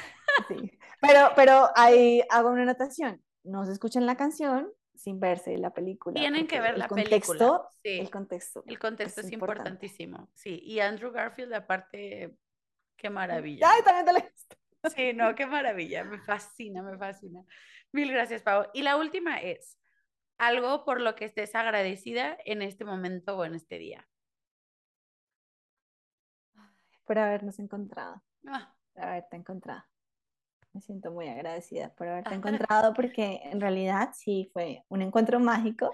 [0.49, 0.71] Sí,
[1.01, 3.23] pero, pero ahí hago una anotación.
[3.43, 6.15] No se escucha en la canción, sin verse la película.
[6.21, 7.63] Tienen que ver la película.
[7.83, 8.01] Sí.
[8.01, 8.65] El contexto.
[8.67, 10.29] El contexto es, importantísimo.
[10.35, 12.37] Sí, y Andrew Garfield, aparte,
[12.97, 13.67] qué maravilla.
[13.71, 16.05] Ay, también te la Sí, no, qué maravilla.
[16.05, 17.43] Me fascina, me fascina.
[17.97, 18.67] Mil gracias, Pau.
[18.75, 19.79] Y la última es,
[20.37, 24.07] algo por lo que estés agradecida en este momento o en este día.
[27.07, 28.23] Por habernos encontrado.
[28.47, 28.77] Ah.
[28.93, 29.83] Por haberte encontrado.
[30.75, 35.91] Me siento muy agradecida por haberte encontrado porque en realidad sí fue un encuentro mágico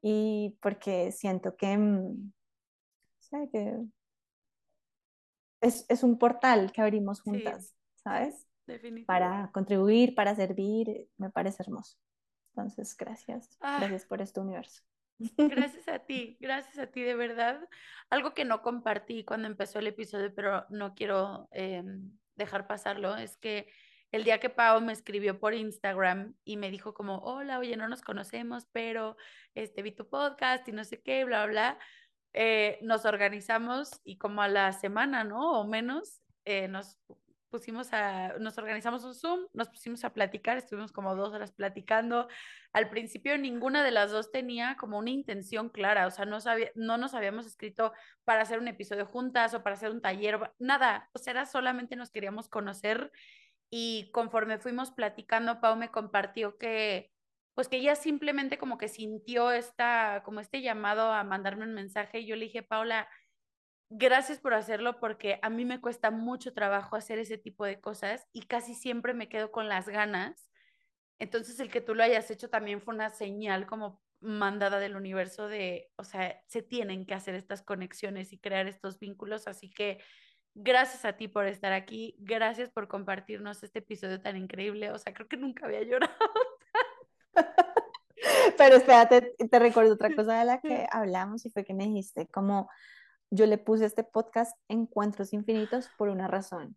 [0.00, 2.32] y porque siento que, mm,
[3.50, 3.80] que
[5.60, 8.46] es, es, un portal que abrimos juntas, ¿sabes?
[9.06, 11.96] Para contribuir, para servir, me parece hermoso.
[12.54, 13.56] Entonces, gracias.
[13.60, 13.78] Ah.
[13.80, 14.82] Gracias por este universo.
[15.38, 17.68] Gracias a ti, gracias a ti de verdad.
[18.10, 23.36] Algo que no compartí cuando empezó el episodio, pero no quiero em, dejar pasarlo, es
[23.36, 23.68] que
[24.10, 27.88] el día que Pau me escribió por Instagram y me dijo como, hola, oye, no
[27.88, 29.16] nos conocemos, pero
[29.54, 31.78] este, vi tu podcast y no sé qué, bla, bla,
[32.32, 35.60] eh, nos organizamos y como a la semana, ¿no?
[35.60, 36.98] O menos, eh, nos
[37.54, 42.26] pusimos a, nos organizamos un Zoom, nos pusimos a platicar, estuvimos como dos horas platicando.
[42.72, 46.72] Al principio ninguna de las dos tenía como una intención clara, o sea, no, sabía,
[46.74, 47.92] no nos habíamos escrito
[48.24, 51.94] para hacer un episodio juntas o para hacer un taller, nada, o sea, era solamente
[51.94, 53.12] nos queríamos conocer
[53.70, 57.12] y conforme fuimos platicando, Pau me compartió que
[57.54, 62.18] pues que ella simplemente como que sintió esta, como este llamado a mandarme un mensaje
[62.18, 63.08] y yo le dije, Paula,
[63.90, 68.26] gracias por hacerlo porque a mí me cuesta mucho trabajo hacer ese tipo de cosas
[68.32, 70.50] y casi siempre me quedo con las ganas.
[71.18, 75.48] Entonces el que tú lo hayas hecho también fue una señal como mandada del universo
[75.48, 79.46] de, o sea, se tienen que hacer estas conexiones y crear estos vínculos.
[79.46, 80.00] Así que
[80.54, 84.90] gracias a ti por estar aquí, gracias por compartirnos este episodio tan increíble.
[84.90, 86.14] O sea, creo que nunca había llorado.
[88.56, 92.26] Pero espérate, te recuerdo otra cosa de la que hablamos y fue que me dijiste
[92.28, 92.70] como
[93.30, 96.76] yo le puse este podcast Encuentros Infinitos por una razón.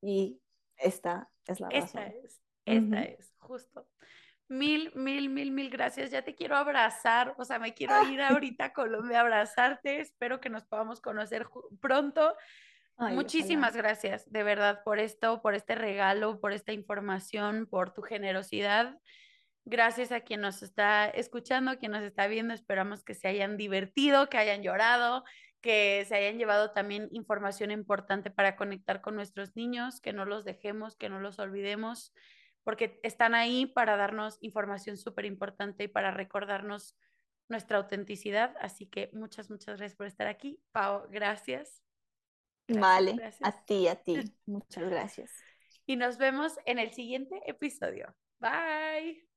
[0.00, 0.40] Y
[0.76, 1.84] esta es la razón.
[1.84, 3.88] Esta es, esta es, justo.
[4.48, 6.10] Mil, mil, mil, mil gracias.
[6.10, 10.00] Ya te quiero abrazar, o sea, me quiero ir ahorita a Colombia a abrazarte.
[10.00, 11.48] Espero que nos podamos conocer
[11.80, 12.36] pronto.
[12.96, 18.96] Muchísimas gracias, de verdad, por esto, por este regalo, por esta información, por tu generosidad.
[19.64, 22.54] Gracias a quien nos está escuchando, quien nos está viendo.
[22.54, 25.24] Esperamos que se hayan divertido, que hayan llorado,
[25.64, 30.44] que se hayan llevado también información importante para conectar con nuestros niños, que no los
[30.44, 32.12] dejemos, que no los olvidemos.
[32.64, 36.96] porque están ahí para darnos información súper importante y para recordarnos
[37.48, 38.54] nuestra autenticidad.
[38.60, 40.60] Así que muchas, muchas gracias por estar aquí.
[40.72, 41.82] Pau, gracias.
[42.68, 44.16] vale, a ti, a ti.
[44.46, 45.30] Muchas gracias.
[45.86, 48.14] Y nos vemos en el siguiente episodio.
[48.38, 49.33] Bye.